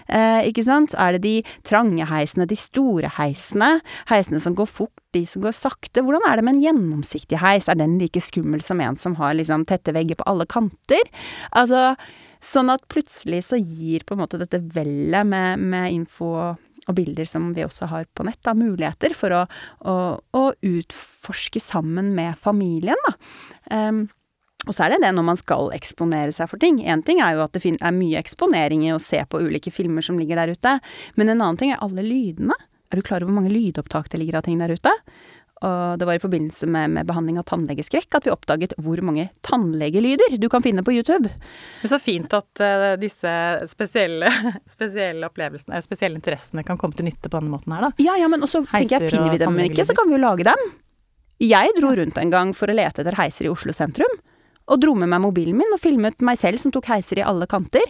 Eh, 0.06 0.47
ikke 0.50 0.64
sant? 0.66 0.94
Er 0.94 1.16
det 1.16 1.23
de 1.25 1.35
trange 1.66 2.06
heisene, 2.06 2.47
de 2.49 2.58
store 2.58 3.11
heisene, 3.18 3.80
heisene 4.12 4.42
som 4.42 4.54
går 4.58 4.70
fort, 4.70 4.94
de 5.16 5.25
som 5.26 5.42
går 5.42 5.56
sakte? 5.58 6.04
Hvordan 6.06 6.28
er 6.28 6.38
det 6.38 6.47
med 6.47 6.58
en 6.58 6.64
gjennomsiktig 6.68 7.42
heis? 7.42 7.68
Er 7.68 7.80
den 7.80 7.99
like 7.99 8.23
skummel 8.23 8.62
som 8.64 8.80
en 8.85 8.99
som 8.99 9.18
har 9.18 9.35
liksom 9.35 9.66
tette 9.68 9.94
vegger 9.97 10.20
på 10.20 10.28
alle 10.30 10.47
kanter? 10.47 11.02
Altså, 11.58 11.97
sånn 12.44 12.70
at 12.70 12.87
plutselig 12.92 13.42
så 13.49 13.58
gir 13.58 14.06
på 14.06 14.14
en 14.14 14.23
måte 14.23 14.38
dette 14.38 14.62
vellet 14.75 15.26
med, 15.26 15.58
med 15.58 15.90
info 15.97 16.54
og 16.88 16.97
bilder 16.97 17.28
som 17.28 17.50
vi 17.57 17.64
også 17.66 17.88
har 17.92 18.07
på 18.16 18.26
nett, 18.26 18.40
da, 18.47 18.54
muligheter 18.57 19.14
for 19.16 19.35
å, 19.37 19.42
å, 19.85 19.97
å 20.18 20.45
utforske 20.64 21.61
sammen 21.62 22.14
med 22.16 22.38
familien, 22.40 22.99
da. 23.09 23.18
Um, 23.71 24.07
og 24.66 24.75
så 24.75 24.85
er 24.85 24.92
det 24.92 25.04
det 25.07 25.12
når 25.14 25.25
man 25.25 25.38
skal 25.38 25.71
eksponere 25.73 26.33
seg 26.35 26.50
for 26.50 26.61
ting. 26.61 26.80
Én 26.83 27.00
ting 27.07 27.23
er 27.25 27.37
jo 27.37 27.45
at 27.45 27.54
det 27.54 27.62
er 27.78 27.95
mye 27.95 28.18
eksponering 28.21 28.83
i 28.85 28.90
å 28.92 29.00
se 29.00 29.21
på 29.25 29.40
ulike 29.40 29.73
filmer 29.73 30.04
som 30.04 30.18
ligger 30.21 30.40
der 30.40 30.52
ute, 30.52 30.75
men 31.16 31.30
en 31.30 31.38
annen 31.38 31.61
ting 31.61 31.73
er 31.73 31.80
alle 31.85 32.04
lydene. 32.04 32.57
Er 32.88 32.99
du 32.99 33.04
klar 33.04 33.23
over 33.23 33.30
hvor 33.30 33.38
mange 33.40 33.52
lydopptak 33.52 34.11
det 34.12 34.21
ligger 34.21 34.40
av 34.40 34.49
ting 34.49 34.59
der 34.61 34.73
ute? 34.75 34.92
Og 35.59 35.99
det 35.99 36.07
var 36.07 36.19
i 36.19 36.23
forbindelse 36.23 36.69
med, 36.71 36.93
med, 36.95 37.07
behandling 37.09 37.41
av 37.41 37.47
tannlegeskrekk 37.50 38.15
at 38.15 38.27
vi 38.27 38.33
oppdaget 38.33 38.77
hvor 38.85 39.00
mange 39.03 39.29
tannlegelyder 39.47 40.37
du 40.38 40.47
kan 40.53 40.62
finne 40.62 40.85
på 40.87 40.95
YouTube. 40.95 41.31
Det 41.31 41.88
er 41.88 41.93
så 41.95 42.00
fint 42.03 42.35
at 42.37 42.62
uh, 42.62 42.93
disse 43.00 43.33
spesielle, 43.73 44.31
spesielle 44.75 45.27
opplevelsene, 45.27 45.81
spesielle 45.83 46.21
interessene 46.21 46.62
kan 46.67 46.79
komme 46.79 46.95
til 46.99 47.09
nytte 47.09 47.27
på 47.27 47.41
denne 47.41 47.55
måten 47.55 47.75
her, 47.75 47.88
da. 47.88 47.93
Ja, 48.03 48.15
ja, 48.21 48.31
men 48.31 48.47
også 48.47 48.62
tenker 48.71 48.99
jeg, 48.99 49.11
finner 49.17 49.35
vi 49.35 49.43
dem 49.43 49.59
ikke, 49.67 49.87
så 49.88 49.97
kan 49.99 50.11
vi 50.11 50.19
jo 50.19 50.23
lage 50.23 50.47
dem. 50.47 50.69
Jeg 51.43 51.75
dro 51.79 51.93
rundt 51.95 52.19
en 52.19 52.35
gang 52.35 52.55
for 52.55 52.71
å 52.71 52.75
lete 52.75 53.03
etter 53.03 53.19
heiser 53.19 53.47
i 53.47 53.53
Oslo 53.53 53.75
sentrum. 53.75 54.19
Og 54.69 54.81
dro 54.83 54.93
med 54.99 55.09
meg 55.09 55.23
mobilen 55.25 55.57
min 55.57 55.75
og 55.75 55.81
filmet 55.81 56.21
meg 56.25 56.38
selv 56.41 56.61
som 56.61 56.73
tok 56.75 56.91
heiser 56.91 57.23
i 57.23 57.25
alle 57.25 57.47
kanter. 57.49 57.85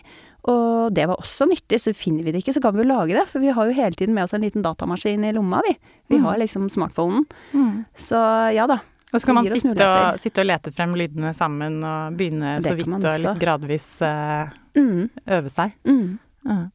Og 0.48 0.92
det 0.94 1.08
var 1.10 1.18
også 1.18 1.48
nyttig, 1.50 1.80
så 1.82 1.92
finner 1.96 2.22
vi 2.24 2.32
det 2.32 2.44
ikke, 2.44 2.54
så 2.54 2.62
kan 2.62 2.76
vi 2.76 2.84
jo 2.84 2.88
lage 2.88 3.16
det. 3.16 3.24
For 3.30 3.42
vi 3.42 3.50
har 3.54 3.68
jo 3.68 3.74
hele 3.74 3.98
tiden 3.98 4.14
med 4.14 4.28
oss 4.28 4.36
en 4.36 4.44
liten 4.44 4.62
datamaskin 4.64 5.26
i 5.26 5.32
lomma, 5.34 5.60
vi. 5.66 5.74
Vi 6.08 6.20
mm. 6.20 6.24
har 6.28 6.38
liksom 6.38 6.68
smartphonen. 6.72 7.26
Mm. 7.52 7.82
Så 7.98 8.20
ja 8.54 8.68
da. 8.70 8.78
Og 9.12 9.20
så 9.20 9.26
kan 9.26 9.38
man 9.38 9.48
sitte 9.48 9.72
og, 9.72 10.18
sitte 10.20 10.42
og, 10.42 10.48
lete 10.50 10.72
frem 10.76 10.92
lydene 10.98 11.32
sammen 11.36 11.78
og 11.80 12.16
begynne 12.16 12.58
det 12.58 12.68
så 12.68 12.74
vidt 12.76 12.90
og 12.92 13.22
litt 13.22 13.40
gradvis 13.40 13.86
uh, 14.04 14.50
mm. 14.76 15.06
øve 15.38 15.52
seg. 15.52 15.72
Uh. 15.88 16.66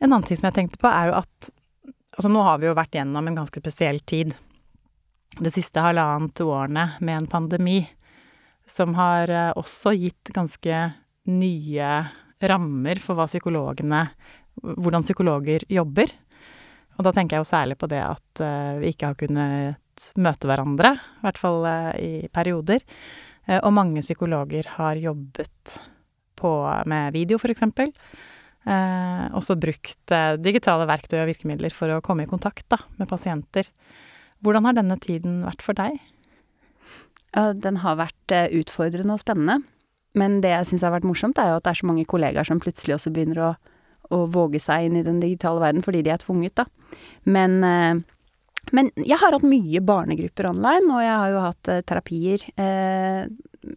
En 0.00 0.06
annen 0.06 0.26
ting 0.26 0.38
som 0.38 0.48
jeg 0.48 0.58
tenkte 0.60 0.78
på, 0.80 0.90
er 0.90 1.10
jo 1.12 1.18
at 1.22 1.56
Altså 2.10 2.26
nå 2.26 2.40
har 2.42 2.58
vi 2.58 2.66
jo 2.66 2.72
vært 2.74 2.96
gjennom 2.98 3.28
en 3.30 3.36
ganske 3.38 3.60
spesiell 3.62 4.00
tid. 4.02 4.32
Det 5.38 5.52
siste 5.54 5.80
halvannet 5.80 6.40
årene 6.42 6.88
med 6.98 7.20
en 7.20 7.28
pandemi 7.30 7.76
som 8.68 8.96
har 8.98 9.30
uh, 9.30 9.52
også 9.56 9.94
gitt 9.94 10.32
ganske 10.34 10.80
nye 11.30 11.92
rammer 12.48 13.00
for 13.02 13.18
hva 13.18 13.28
psykologene 13.30 14.06
Hvordan 14.60 15.04
psykologer 15.06 15.62
jobber. 15.72 16.10
Og 16.98 17.06
da 17.06 17.14
tenker 17.16 17.38
jeg 17.38 17.44
jo 17.44 17.48
særlig 17.48 17.78
på 17.80 17.88
det 17.88 18.00
at 18.04 18.42
uh, 18.44 18.76
vi 18.82 18.90
ikke 18.92 19.08
har 19.08 19.16
kunnet 19.16 20.08
møte 20.20 20.48
hverandre, 20.50 20.90
i 20.98 21.22
hvert 21.24 21.40
fall 21.40 21.62
uh, 21.64 21.94
i 21.96 22.28
perioder. 22.34 22.84
Uh, 23.48 23.56
og 23.62 23.72
mange 23.72 24.02
psykologer 24.04 24.68
har 24.74 25.00
jobbet 25.00 25.78
på, 26.36 26.52
med 26.90 27.16
video, 27.16 27.38
for 27.40 27.52
eksempel. 27.52 27.92
også 29.36 29.56
brukt 29.60 30.12
digitale 30.40 30.86
verktøy 30.88 31.18
og 31.20 31.28
virkemidler 31.28 31.72
for 31.72 31.92
å 31.92 32.00
komme 32.04 32.24
i 32.24 32.28
kontakt 32.28 32.66
da, 32.72 32.78
med 32.96 33.08
pasienter. 33.08 33.68
Hvordan 34.40 34.68
har 34.68 34.76
denne 34.76 34.96
tiden 35.00 35.42
vært 35.44 35.64
for 35.64 35.76
deg? 35.76 35.98
Den 37.60 37.80
har 37.84 38.00
vært 38.00 38.36
utfordrende 38.56 39.16
og 39.16 39.20
spennende. 39.20 39.58
Men 40.18 40.40
det 40.42 40.50
jeg 40.52 40.70
syns 40.70 40.84
har 40.86 40.94
vært 40.94 41.06
morsomt, 41.06 41.38
er 41.38 41.52
jo 41.52 41.58
at 41.60 41.66
det 41.66 41.74
er 41.74 41.80
så 41.82 41.90
mange 41.90 42.06
kollegaer 42.08 42.46
som 42.46 42.62
plutselig 42.62 42.96
også 42.96 43.12
begynner 43.14 43.44
å, 43.46 43.50
å 44.10 44.24
våge 44.32 44.58
seg 44.62 44.88
inn 44.88 44.98
i 44.98 45.04
den 45.06 45.20
digitale 45.22 45.62
verden 45.62 45.84
fordi 45.86 46.02
de 46.06 46.14
er 46.14 46.22
tvunget, 46.22 46.56
da. 46.58 46.96
Men, 47.30 47.60
eh, 47.66 48.00
men 48.76 48.90
jeg 48.98 49.20
har 49.20 49.36
hatt 49.36 49.46
mye 49.46 49.82
barnegrupper 49.86 50.50
online, 50.50 50.90
og 50.90 51.04
jeg 51.04 51.14
har 51.14 51.30
jo 51.32 51.44
hatt 51.46 51.70
eh, 51.70 51.84
terapier 51.86 52.44
eh, 52.56 53.22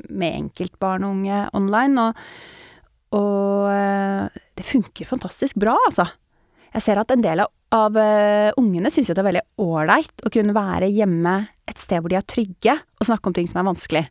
med 0.10 0.40
enkeltbarn 0.42 1.06
og 1.06 1.16
unge 1.20 1.46
online, 1.58 2.08
og, 2.08 2.26
og 3.20 3.70
eh, 3.76 4.42
det 4.58 4.68
funker 4.68 5.10
fantastisk 5.10 5.62
bra, 5.62 5.78
altså. 5.86 6.08
Jeg 6.74 6.88
ser 6.88 6.98
at 6.98 7.12
en 7.14 7.22
del 7.22 7.44
av, 7.44 7.52
av 7.78 7.98
ungene 8.58 8.90
syns 8.90 9.12
jo 9.12 9.14
det 9.14 9.22
er 9.22 9.28
veldig 9.28 9.44
ålreit 9.62 10.24
å 10.26 10.32
kunne 10.34 10.56
være 10.58 10.88
hjemme 10.90 11.36
et 11.70 11.78
sted 11.78 12.02
hvor 12.02 12.10
de 12.10 12.18
er 12.18 12.26
trygge, 12.26 12.74
og 12.98 13.06
snakke 13.06 13.30
om 13.30 13.36
ting 13.38 13.46
som 13.50 13.62
er 13.62 13.68
vanskelig. 13.68 14.02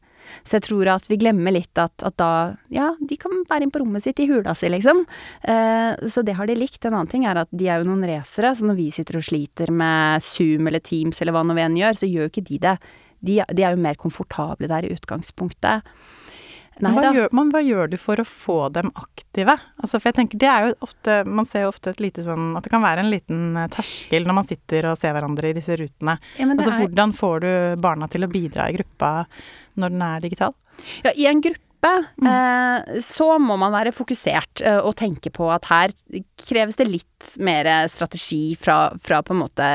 Så 0.42 0.58
jeg 0.58 0.66
tror 0.68 0.90
at 0.94 1.08
vi 1.11 1.18
glemmer 1.20 1.54
litt 1.54 1.78
at, 1.80 1.94
at 2.04 2.16
da 2.20 2.30
Ja, 2.72 2.92
de 2.98 3.18
kan 3.20 3.42
være 3.48 3.66
inn 3.66 3.72
på 3.74 3.82
rommet 3.82 4.04
sitt 4.04 4.20
i 4.22 4.28
hula 4.30 4.54
si, 4.58 4.70
liksom. 4.72 5.04
Eh, 5.42 6.08
så 6.08 6.24
det 6.26 6.37
har 6.38 6.48
de 6.48 6.56
likt. 6.58 6.82
En 6.85 6.96
annen 6.96 7.11
ting 7.11 7.26
er 7.28 7.42
at 7.42 7.50
de 7.52 7.68
er 7.68 7.82
jo 7.82 7.90
noen 7.90 8.06
racere, 8.08 8.54
så 8.56 8.68
når 8.68 8.78
vi 8.80 8.90
sitter 8.94 9.20
og 9.20 9.26
sliter 9.26 9.72
med 9.74 10.24
Zoom 10.24 10.68
eller 10.70 10.82
Teams 10.85 11.22
eller 11.22 11.37
hva 11.37 11.44
nå 11.46 11.56
vi 11.58 11.66
enn 11.66 11.80
gjør, 11.80 11.98
så 11.98 12.11
gjør 12.11 12.26
jo 12.26 12.32
ikke 12.32 12.48
de 12.50 12.61
det. 12.66 12.76
De, 13.22 13.38
de 13.54 13.62
er 13.62 13.76
jo 13.76 13.82
mer 13.82 13.98
komfortable 14.00 14.70
der 14.70 14.87
i 14.87 14.94
utgangspunktet. 14.94 15.87
Nei, 16.83 16.92
hva, 16.97 17.12
gjør, 17.14 17.29
man, 17.37 17.51
hva, 17.55 17.61
gjør, 17.62 17.90
du 17.92 17.97
for 18.01 18.18
å 18.18 18.25
få 18.27 18.57
dem 18.75 18.90
aktive? 18.99 19.55
Altså, 19.79 20.01
for 20.01 20.11
jeg 20.11 20.16
tenker, 20.18 20.40
det 20.42 20.49
er 20.51 20.66
jo 20.66 20.73
ofte, 20.83 21.18
Man 21.29 21.47
ser 21.49 21.66
jo 21.66 21.73
ofte 21.73 21.92
et 21.95 22.03
lite 22.03 22.25
sånn 22.27 22.57
At 22.59 22.66
det 22.66 22.73
kan 22.75 22.83
være 22.83 23.05
en 23.05 23.12
liten 23.12 23.59
eh, 23.61 23.68
terskel 23.73 24.27
når 24.27 24.38
man 24.40 24.49
sitter 24.49 24.90
og 24.90 24.99
ser 24.99 25.14
hverandre 25.14 25.53
i 25.53 25.57
disse 25.57 25.77
rutene. 25.79 26.16
Ja, 26.40 26.49
altså, 26.49 26.73
er... 26.73 26.81
Hvordan 26.83 27.14
får 27.16 27.45
du 27.45 27.53
barna 27.83 28.11
til 28.11 28.27
å 28.27 28.31
bidra 28.33 28.66
i 28.68 28.77
gruppa 28.81 29.12
når 29.79 29.95
den 29.95 30.07
er 30.09 30.25
digital? 30.27 30.57
Ja, 31.07 31.14
i 31.14 31.29
en 31.31 31.45
gruppe 31.45 31.71
mm. 31.88 32.27
eh, 32.29 33.01
så 33.03 33.29
må 33.42 33.57
man 33.61 33.75
være 33.75 33.95
fokusert 33.95 34.62
eh, 34.64 34.79
og 34.79 34.95
tenke 34.99 35.33
på 35.35 35.49
at 35.53 35.66
her 35.71 35.95
kreves 36.42 36.79
det 36.79 36.88
litt 36.88 37.09
mer 37.42 37.68
strategi 37.90 38.57
fra, 38.59 38.92
fra 39.03 39.21
på 39.23 39.35
en 39.35 39.42
måte 39.45 39.66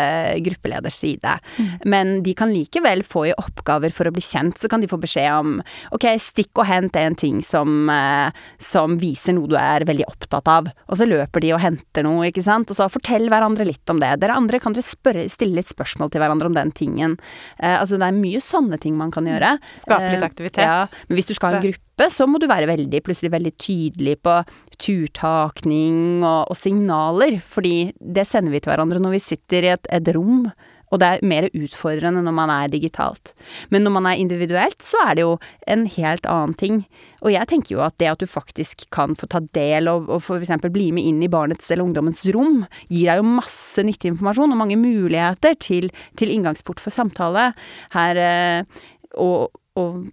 gruppeleders 0.43 1.00
side. 1.00 1.38
Mm. 1.58 1.70
Men 1.88 2.13
de 2.24 2.34
kan 2.38 2.52
likevel 2.54 3.04
få 3.08 3.28
i 3.30 3.36
oppgaver 3.38 3.93
for 3.96 4.10
å 4.10 4.13
bli 4.15 4.24
kjent, 4.24 4.60
så 4.60 4.70
kan 4.72 4.84
de 4.84 4.89
få 4.91 5.00
beskjed 5.02 5.30
om 5.32 5.58
ok, 5.96 6.10
stikk 6.22 6.62
og 6.62 6.67
hent 6.70 6.98
en 7.00 7.15
ting 7.17 7.39
som, 7.46 7.89
eh, 7.89 8.36
som 8.60 8.98
viser 9.00 9.38
noe 9.38 9.52
du 9.52 9.58
er 9.60 9.88
veldig 9.88 10.08
opptatt 10.10 10.52
av. 10.52 10.72
Og 10.88 11.00
så 11.00 11.08
løper 11.08 11.43
de 11.43 11.54
og 11.56 11.63
henter 11.63 12.08
noe, 12.08 12.28
ikke 12.30 12.46
sant. 12.46 12.72
Og 12.72 12.80
så 12.80 12.89
fortell 12.91 13.30
hverandre 13.32 13.67
litt 13.67 13.93
om 13.93 14.02
det. 14.04 14.13
Dere 14.22 14.38
andre 14.38 14.62
kan 14.63 14.76
dere 14.76 14.86
spørre, 14.86 15.28
stille 15.32 15.60
litt 15.60 15.72
spørsmål 15.72 16.12
til 16.12 16.24
hverandre 16.24 16.52
om 16.52 16.58
den 16.58 16.74
tingen. 16.76 17.17
Eh, 17.60 17.76
altså 17.78 18.00
det 18.00 18.10
er 18.10 18.20
mye 18.20 18.43
sånne 18.43 18.80
ting 18.84 18.98
man 19.00 19.13
kan 19.13 19.28
gjøre. 19.28 19.58
Skape 19.80 20.13
litt 20.13 20.26
aktivitet. 20.26 20.63
Eh, 20.63 20.67
ja, 20.67 21.06
men 21.08 21.20
hvis 21.20 21.30
du 21.30 21.36
skal 21.38 21.56
ha 21.56 21.62
en 21.62 21.67
gruppe 21.70 21.96
gruppe, 21.97 22.12
så 22.13 22.27
må 22.27 22.39
du 22.39 22.47
være 22.47 22.69
veldig, 22.69 23.01
plutselig 23.03 23.31
veldig 23.33 23.53
tydelig 23.57 24.17
på 24.21 24.43
turtakning 24.77 26.23
og, 26.23 26.49
og, 26.49 26.55
signaler, 26.55 27.39
fordi 27.39 27.93
det 27.99 28.27
sender 28.27 28.51
vi 28.51 28.60
til 28.60 28.71
hverandre 28.71 28.99
når 29.01 29.17
vi 29.17 29.19
sitter 29.19 29.63
i 29.63 29.73
et, 29.73 29.88
et 29.91 30.15
rom. 30.15 30.49
Og 30.88 31.01
det 31.01 31.07
er 31.07 31.25
mer 31.27 31.49
utfordrende 31.51 32.21
når 32.23 32.31
man 32.31 32.49
er 32.49 32.69
digitalt. 32.71 33.33
Men 33.69 33.83
når 33.83 33.91
man 33.91 34.05
er 34.07 34.21
individuelt, 34.21 34.79
så 34.79 35.01
er 35.03 35.17
det 35.17 35.25
jo 35.25 35.33
en 35.67 35.83
helt 35.97 36.25
annen 36.31 36.53
ting. 36.55 36.77
Og 37.25 37.33
jeg 37.33 37.49
tenker 37.49 37.73
jo 37.73 37.81
at 37.83 37.97
det 37.99 38.07
at 38.07 38.21
du 38.21 38.29
faktisk 38.29 38.86
kan 38.95 39.17
få 39.19 39.27
ta 39.27 39.41
del 39.57 39.91
og, 39.91 40.07
og 40.07 40.29
eksempel 40.38 40.71
bli 40.71 40.93
med 40.95 41.03
inn 41.03 41.19
i 41.19 41.27
barnets 41.27 41.67
eller 41.73 41.83
ungdommens 41.83 42.23
rom, 42.31 42.63
gir 42.88 43.12
deg 43.12 43.19
jo 43.19 43.36
masse 43.36 43.83
nyttig 43.83 44.13
informasjon 44.13 44.55
og 44.55 44.62
mange 44.63 44.79
muligheter 44.79 45.60
til, 45.60 45.91
til 46.15 46.31
inngangsport 46.31 46.79
for 46.79 46.95
samtale. 46.95 47.49
Her 47.91 48.23
eh, 48.23 48.83
og, 49.19 49.60
og 49.75 50.05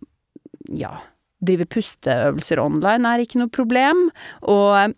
ja 0.75 0.97
drive 1.47 1.67
pusteøvelser 1.71 2.63
online 2.63 3.11
er 3.11 3.25
ikke 3.25 3.41
noe 3.41 3.53
problem. 3.53 4.09
Og 4.51 4.95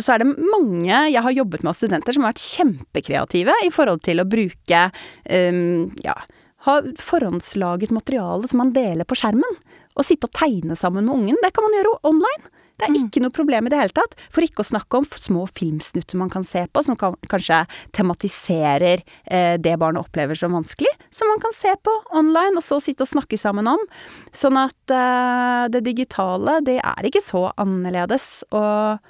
så 0.00 0.14
er 0.14 0.22
det 0.22 0.34
mange 0.38 1.00
jeg 1.12 1.22
har 1.24 1.36
jobbet 1.36 1.64
med 1.64 1.72
av 1.72 1.78
studenter 1.78 2.16
som 2.16 2.24
har 2.24 2.34
vært 2.34 2.44
kjempekreative 2.44 3.56
i 3.66 3.72
forhold 3.74 4.04
til 4.06 4.22
å 4.22 4.28
bruke 4.28 4.84
um, 5.28 5.90
ja, 6.04 6.16
ha 6.66 6.78
forhåndslaget 7.00 7.92
materiale 7.94 8.48
som 8.48 8.62
man 8.62 8.72
deler 8.76 9.08
på 9.08 9.18
skjermen. 9.18 9.60
Og 9.98 10.06
sitte 10.06 10.28
og 10.28 10.36
tegne 10.36 10.76
sammen 10.78 11.06
med 11.06 11.16
ungen. 11.16 11.38
Det 11.42 11.52
kan 11.54 11.66
man 11.66 11.76
gjøre 11.76 11.98
online. 12.08 12.50
Det 12.80 12.86
er 12.88 12.96
ikke 12.96 13.20
noe 13.20 13.34
problem 13.34 13.66
i 13.68 13.72
det 13.72 13.80
hele 13.80 13.96
tatt. 13.96 14.14
For 14.32 14.44
ikke 14.44 14.64
å 14.64 14.70
snakke 14.70 15.00
om 15.00 15.08
små 15.08 15.44
filmsnutter 15.50 16.16
man 16.20 16.30
kan 16.32 16.46
se 16.46 16.62
på, 16.72 16.82
som 16.86 16.96
kan, 17.00 17.16
kanskje 17.28 17.64
tematiserer 17.96 19.02
eh, 19.26 19.56
det 19.60 19.76
barnet 19.80 20.00
opplever 20.00 20.38
som 20.38 20.56
vanskelig, 20.56 20.92
som 21.10 21.30
man 21.30 21.42
kan 21.42 21.54
se 21.54 21.72
på 21.82 21.94
online, 22.16 22.56
og 22.58 22.64
så 22.64 22.80
sitte 22.82 23.06
og 23.06 23.10
snakke 23.10 23.38
sammen 23.40 23.68
om. 23.70 23.82
Sånn 24.34 24.58
at 24.60 24.94
uh, 24.94 25.68
det 25.72 25.82
digitale, 25.86 26.60
det 26.66 26.78
er 26.78 27.08
ikke 27.08 27.22
så 27.24 27.48
annerledes, 27.60 28.44
og, 28.54 29.00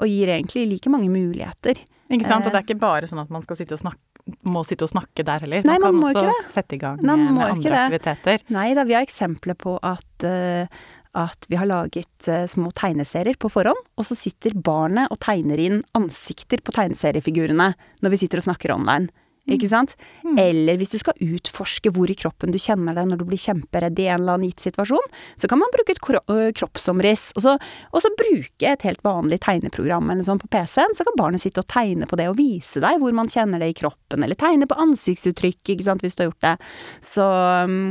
og 0.00 0.08
gir 0.10 0.32
egentlig 0.36 0.66
like 0.74 0.92
mange 0.92 1.10
muligheter. 1.12 1.82
Ikke 2.10 2.26
sant, 2.26 2.46
og 2.46 2.50
det 2.50 2.62
er 2.62 2.66
ikke 2.66 2.80
bare 2.82 3.06
sånn 3.06 3.22
at 3.22 3.30
man 3.30 3.44
skal 3.46 3.60
sitte 3.60 3.76
og 3.76 3.84
snakke 3.84 4.06
må 4.46 4.60
sitte 4.68 4.84
og 4.84 4.90
snakke 4.92 5.24
der 5.26 5.42
heller. 5.42 5.64
Nei, 5.66 5.78
man, 5.82 5.96
man 5.96 6.14
kan 6.14 6.28
også 6.30 6.52
sette 6.52 6.76
i 6.76 6.78
gang 6.78 7.00
Nei, 7.02 7.16
med 7.18 7.40
andre 7.40 7.78
aktiviteter. 7.86 8.44
Nei 8.52 8.66
da, 8.76 8.84
vi 8.86 8.94
har 8.94 9.06
eksempler 9.06 9.56
på 9.58 9.74
at 9.82 10.26
uh, 10.28 10.82
at 11.18 11.46
vi 11.50 11.58
har 11.58 11.66
laget 11.66 12.28
uh, 12.30 12.44
små 12.46 12.70
tegneserier 12.76 13.38
på 13.40 13.50
forhånd, 13.50 13.80
og 13.98 14.06
så 14.06 14.14
sitter 14.14 14.54
barnet 14.54 15.10
og 15.10 15.18
tegner 15.24 15.58
inn 15.58 15.80
ansikter 15.98 16.62
på 16.62 16.74
tegneseriefigurene 16.76 17.72
når 17.74 18.14
vi 18.14 18.20
sitter 18.20 18.42
og 18.42 18.46
snakker 18.46 18.76
online. 18.76 19.10
Mm. 19.48 19.54
Ikke 19.56 19.70
sant? 19.70 19.94
Mm. 20.24 20.36
Eller 20.38 20.78
hvis 20.80 20.92
du 20.92 20.98
skal 21.00 21.16
utforske 21.24 21.92
hvor 21.94 22.10
i 22.12 22.16
kroppen 22.18 22.52
du 22.52 22.58
kjenner 22.60 22.96
det 22.96 23.06
når 23.08 23.22
du 23.22 23.24
blir 23.30 23.40
kjemperedd 23.40 23.98
i 23.98 24.08
en 24.10 24.20
eller 24.20 24.36
annen 24.36 24.50
gitt 24.50 24.66
situasjon, 24.68 25.08
så 25.40 25.48
kan 25.50 25.62
man 25.62 25.72
bruke 25.74 25.96
et 25.96 26.02
kro 26.04 26.20
kroppsomriss, 26.56 27.30
og 27.38 27.44
så, 27.46 27.56
og 27.90 28.04
så, 28.04 28.12
bruke 28.20 28.68
et 28.68 28.84
helt 28.84 29.00
vanlig 29.06 29.40
tegneprogram 29.46 30.10
eller 30.12 30.26
sånn 30.26 30.40
på 30.42 30.50
PC-en, 30.52 30.92
så 30.96 31.06
kan 31.06 31.16
barnet 31.18 31.42
sitte 31.42 31.62
og 31.62 31.70
tegne 31.70 32.08
på 32.10 32.18
det 32.20 32.28
og 32.28 32.36
vise 32.38 32.82
deg 32.82 33.00
hvor 33.00 33.14
man 33.16 33.30
kjenner 33.30 33.62
det 33.62 33.72
i 33.72 33.78
kroppen, 33.80 34.24
eller 34.26 34.38
tegne 34.38 34.68
på 34.68 34.78
ansiktsuttrykk, 34.82 35.62
ikke 35.72 35.86
sant, 35.86 36.04
hvis 36.04 36.18
du 36.18 36.24
har 36.24 36.32
gjort 36.32 36.46
det. 36.46 36.56
Så 37.12 37.26
um, 37.64 37.82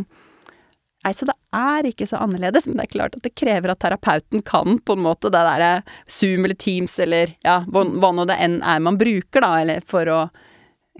Nei, 1.00 1.14
så 1.16 1.24
det 1.30 1.34
er 1.56 1.88
ikke 1.88 2.06
så 2.10 2.20
annerledes, 2.20 2.66
men 2.68 2.76
det 2.76 2.90
er 2.90 2.92
klart 2.92 3.14
at 3.16 3.24
det 3.24 3.32
krever 3.40 3.72
at 3.72 3.80
terapeuten 3.80 4.44
kan 4.44 4.82
på 4.84 4.98
en 4.98 5.06
måte 5.06 5.32
det 5.32 5.40
derre 5.48 5.70
Zoom 6.12 6.44
eller 6.44 6.60
Teams 6.60 6.98
eller 7.00 7.32
ja, 7.46 7.62
hva 7.72 8.12
nå 8.12 8.26
det 8.28 8.36
enn 8.44 8.58
er 8.60 8.82
man 8.84 9.00
bruker, 9.00 9.40
da, 9.40 9.54
eller 9.62 9.86
for 9.88 10.12
å 10.12 10.20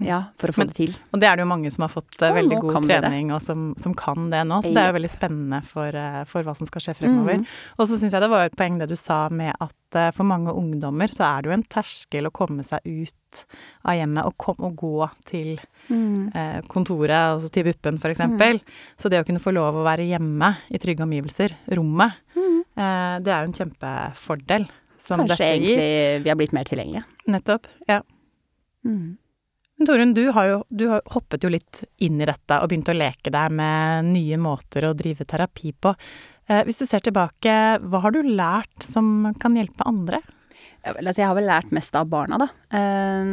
ja, 0.00 0.20
for 0.40 0.48
å 0.50 0.54
få 0.54 0.62
Men, 0.62 0.70
det 0.70 0.76
til. 0.78 0.92
Og 1.12 1.20
det 1.20 1.28
er 1.28 1.36
det 1.36 1.44
jo 1.44 1.50
mange 1.50 1.70
som 1.72 1.84
har 1.84 1.90
fått 1.92 2.16
uh, 2.22 2.30
veldig 2.32 2.58
god 2.62 2.86
trening, 2.86 3.32
og 3.36 3.42
som, 3.44 3.70
som, 3.80 3.94
kan 3.96 4.30
det 4.32 4.40
nå. 4.48 4.60
Så 4.64 4.72
det 4.72 4.82
er 4.82 4.90
jo 4.92 4.96
veldig 4.96 5.12
spennende 5.12 5.60
for, 5.66 5.96
uh, 5.96 6.22
for 6.30 6.46
hva 6.46 6.54
som 6.56 6.68
skal 6.68 6.84
skje 6.84 6.94
fremover. 7.02 7.42
Mm. 7.42 7.44
Og 7.76 7.90
så 7.90 7.98
syns 8.00 8.16
jeg 8.16 8.24
det 8.24 8.30
var 8.32 8.48
et 8.48 8.56
poeng 8.56 8.78
det 8.80 8.88
du 8.90 8.96
sa 8.98 9.22
med 9.34 9.52
at 9.52 9.98
uh, 9.98 10.08
for 10.16 10.28
mange 10.28 10.54
ungdommer 10.56 11.12
så 11.12 11.26
er 11.28 11.44
det 11.44 11.52
jo 11.52 11.56
en 11.58 11.66
terskel 11.76 12.30
å 12.30 12.34
komme 12.34 12.64
seg 12.66 12.86
ut 12.88 13.44
av 13.86 13.98
hjemmet 13.98 14.26
og, 14.26 14.36
kom, 14.40 14.56
og 14.66 14.74
gå 14.80 15.06
til 15.28 15.52
mm. 15.86 16.64
kontoret, 16.72 17.36
altså 17.36 17.50
til 17.54 17.68
BUP-en 17.68 18.00
f.eks. 18.00 18.24
Mm. 18.26 18.58
Så 18.98 19.12
det 19.12 19.20
å 19.22 19.26
kunne 19.28 19.42
få 19.42 19.52
lov 19.54 19.78
å 19.78 19.86
være 19.86 20.08
hjemme 20.08 20.50
i 20.66 20.80
trygge 20.82 21.06
omgivelser, 21.06 21.54
rommet, 21.78 22.18
mm. 22.34 22.58
det 22.74 23.30
er 23.30 23.44
jo 23.44 23.52
en 23.52 23.56
kjempefordel. 23.60 24.66
Kanskje 25.06 25.46
egentlig 25.46 25.78
vi 26.26 26.32
har 26.32 26.40
blitt 26.40 26.56
mer 26.56 26.66
tilgjengelige. 26.66 27.06
Nettopp. 27.30 27.70
Ja. 27.86 28.02
Mm. 28.82 29.14
Men 29.80 29.86
Torunn, 29.88 30.10
du 30.14 30.26
har 30.36 30.44
jo 30.44 30.56
du 30.68 30.82
har 30.90 31.00
hoppet 31.08 31.40
jo 31.40 31.48
litt 31.48 31.78
inn 32.04 32.18
i 32.20 32.26
dette 32.28 32.58
og 32.60 32.68
begynt 32.68 32.90
å 32.92 32.94
leke 32.98 33.30
deg 33.32 33.54
med 33.56 34.10
nye 34.10 34.36
måter 34.36 34.84
å 34.84 34.90
drive 34.92 35.24
terapi 35.24 35.72
på. 35.72 35.94
Eh, 36.44 36.60
hvis 36.68 36.82
du 36.82 36.84
ser 36.84 37.00
tilbake, 37.00 37.54
hva 37.80 38.02
har 38.04 38.12
du 38.12 38.20
lært 38.20 38.84
som 38.84 39.30
kan 39.40 39.56
hjelpe 39.56 39.86
andre? 39.88 40.20
Altså 40.84 41.22
jeg 41.22 41.30
har 41.30 41.38
vel 41.38 41.48
lært 41.48 41.72
mest 41.72 41.96
av 41.96 42.12
barna, 42.12 42.36
da. 42.44 42.50
Eh, 42.76 43.32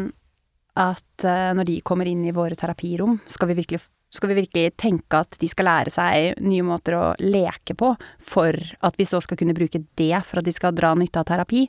at 0.88 1.28
eh, 1.28 1.52
når 1.60 1.68
de 1.68 1.78
kommer 1.84 2.08
inn 2.08 2.24
i 2.24 2.32
våre 2.32 2.56
terapirom, 2.56 3.20
skal 3.28 3.52
vi, 3.52 3.60
virkelig, 3.60 3.84
skal 4.16 4.32
vi 4.32 4.40
virkelig 4.40 4.78
tenke 4.80 5.20
at 5.20 5.36
de 5.42 5.52
skal 5.52 5.68
lære 5.68 5.92
seg 5.92 6.40
nye 6.48 6.64
måter 6.64 6.96
å 6.96 7.06
leke 7.20 7.76
på, 7.76 7.92
for 8.24 8.56
at 8.56 8.96
vi 8.96 9.12
så 9.12 9.20
skal 9.20 9.44
kunne 9.44 9.58
bruke 9.58 9.84
det 10.00 10.24
for 10.24 10.40
at 10.40 10.48
de 10.48 10.56
skal 10.56 10.80
dra 10.80 10.96
nytte 10.96 11.20
av 11.20 11.28
terapi. 11.28 11.66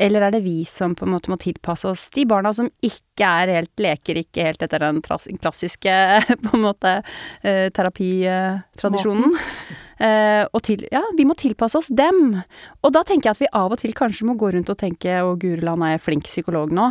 Eller 0.00 0.24
er 0.24 0.34
det 0.34 0.42
vi 0.44 0.62
som 0.68 0.94
på 0.96 1.06
en 1.06 1.12
måte 1.14 1.30
må 1.32 1.36
tilpasse 1.40 1.88
oss 1.90 2.08
de 2.14 2.24
barna 2.28 2.52
som 2.56 2.70
ikke 2.84 3.28
er 3.42 3.52
helt 3.58 3.82
leker 3.82 4.22
ikke 4.22 4.46
helt 4.48 4.64
etter 4.64 4.86
den 4.86 5.02
klassiske 5.04 5.96
på 6.46 6.52
en 6.56 6.66
måte 6.66 6.98
eh, 7.42 7.68
terapitradisjonen? 7.74 9.38
Eh, 10.02 10.42
og 10.50 10.64
til, 10.66 10.80
ja, 10.90 10.98
vi 11.14 11.22
må 11.22 11.36
tilpasse 11.38 11.78
oss 11.78 11.86
dem. 11.94 12.32
Og 12.82 12.90
da 12.90 13.04
tenker 13.06 13.28
jeg 13.28 13.36
at 13.36 13.42
vi 13.44 13.48
av 13.54 13.70
og 13.70 13.78
til 13.78 13.92
kanskje 13.94 14.26
må 14.26 14.34
gå 14.34 14.48
rundt 14.50 14.72
og 14.72 14.80
tenke 14.80 15.20
å 15.22 15.36
Guruland 15.38 15.84
er 15.86 16.00
flink 16.02 16.26
psykolog 16.26 16.72
nå. 16.74 16.88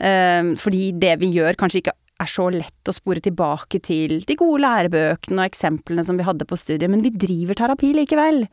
Eh, 0.00 0.54
fordi 0.62 0.86
det 0.96 1.18
vi 1.20 1.28
gjør 1.34 1.58
kanskje 1.60 1.82
ikke 1.82 1.92
er 2.24 2.30
så 2.30 2.46
lett 2.54 2.88
å 2.88 2.94
spore 2.96 3.20
tilbake 3.20 3.82
til 3.84 4.22
de 4.24 4.38
gode 4.40 4.62
lærebøkene 4.64 5.42
og 5.42 5.50
eksemplene 5.50 6.06
som 6.08 6.16
vi 6.16 6.24
hadde 6.24 6.48
på 6.48 6.56
studiet, 6.56 6.88
men 6.88 7.04
vi 7.04 7.12
driver 7.12 7.58
terapi 7.58 7.92
likevel. 7.98 8.46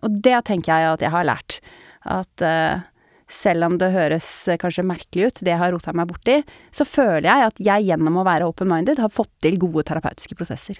og 0.00 0.16
det 0.24 0.38
tenker 0.48 0.72
jeg 0.72 0.94
at 0.94 1.04
jeg 1.04 1.12
har 1.12 1.28
lært. 1.28 1.60
At 2.06 2.44
uh, 2.44 2.84
selv 3.26 3.66
om 3.66 3.78
det 3.80 3.90
høres 3.94 4.26
uh, 4.50 4.56
kanskje 4.60 4.86
merkelig 4.86 5.30
ut, 5.30 5.40
det 5.42 5.52
jeg 5.52 5.60
har 5.62 5.74
rota 5.74 5.94
meg 5.96 6.08
borti, 6.10 6.40
så 6.70 6.86
føler 6.88 7.26
jeg 7.28 7.50
at 7.50 7.64
jeg 7.68 7.88
gjennom 7.88 8.20
å 8.20 8.26
være 8.26 8.46
open-minded 8.48 9.02
har 9.02 9.12
fått 9.12 9.32
til 9.44 9.58
gode 9.62 9.86
terapeutiske 9.88 10.38
prosesser. 10.38 10.78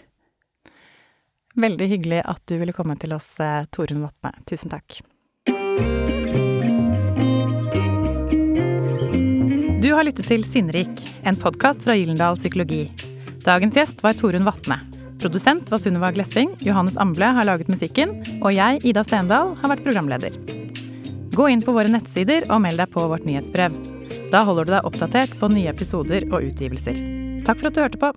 Veldig 1.56 1.88
hyggelig 1.88 2.22
at 2.28 2.42
du 2.50 2.58
ville 2.60 2.74
komme 2.76 2.98
til 3.00 3.16
oss, 3.16 3.32
uh, 3.40 3.64
Torunn 3.74 4.04
Vatne. 4.06 4.34
Tusen 4.48 4.72
takk. 4.72 5.00
Du 9.86 9.92
har 9.94 10.02
lyttet 10.02 10.26
til 10.26 10.42
Sinnrik, 10.42 11.02
en 11.22 11.38
podkast 11.38 11.84
fra 11.86 11.94
Gyllendal 11.94 12.38
Psykologi. 12.38 12.88
Dagens 13.46 13.78
gjest 13.78 14.02
var 14.02 14.18
Torunn 14.18 14.46
Vatne. 14.46 14.80
Produsent 15.22 15.70
var 15.70 15.80
Sunniva 15.80 16.10
Glessing, 16.12 16.50
Johannes 16.60 16.98
Amble 17.00 17.30
har 17.38 17.46
laget 17.48 17.70
musikken, 17.72 18.16
og 18.42 18.52
jeg, 18.52 18.82
Ida 18.84 19.04
Stendal, 19.06 19.54
har 19.62 19.72
vært 19.72 19.84
programleder. 19.86 20.34
Gå 21.36 21.48
inn 21.52 21.60
på 21.60 21.74
våre 21.76 21.90
nettsider 21.92 22.46
og 22.48 22.62
meld 22.64 22.80
deg 22.80 22.88
på 22.94 23.02
vårt 23.10 23.26
nyhetsbrev. 23.28 23.74
Da 24.32 24.40
holder 24.48 24.64
du 24.64 24.70
deg 24.72 24.86
oppdatert 24.88 25.34
på 25.36 25.50
nye 25.52 25.68
episoder 25.68 26.24
og 26.30 26.46
utgivelser. 26.48 26.96
Takk 27.44 27.60
for 27.60 27.68
at 27.68 27.76
du 27.76 27.82
hørte 27.84 28.00
på. 28.00 28.12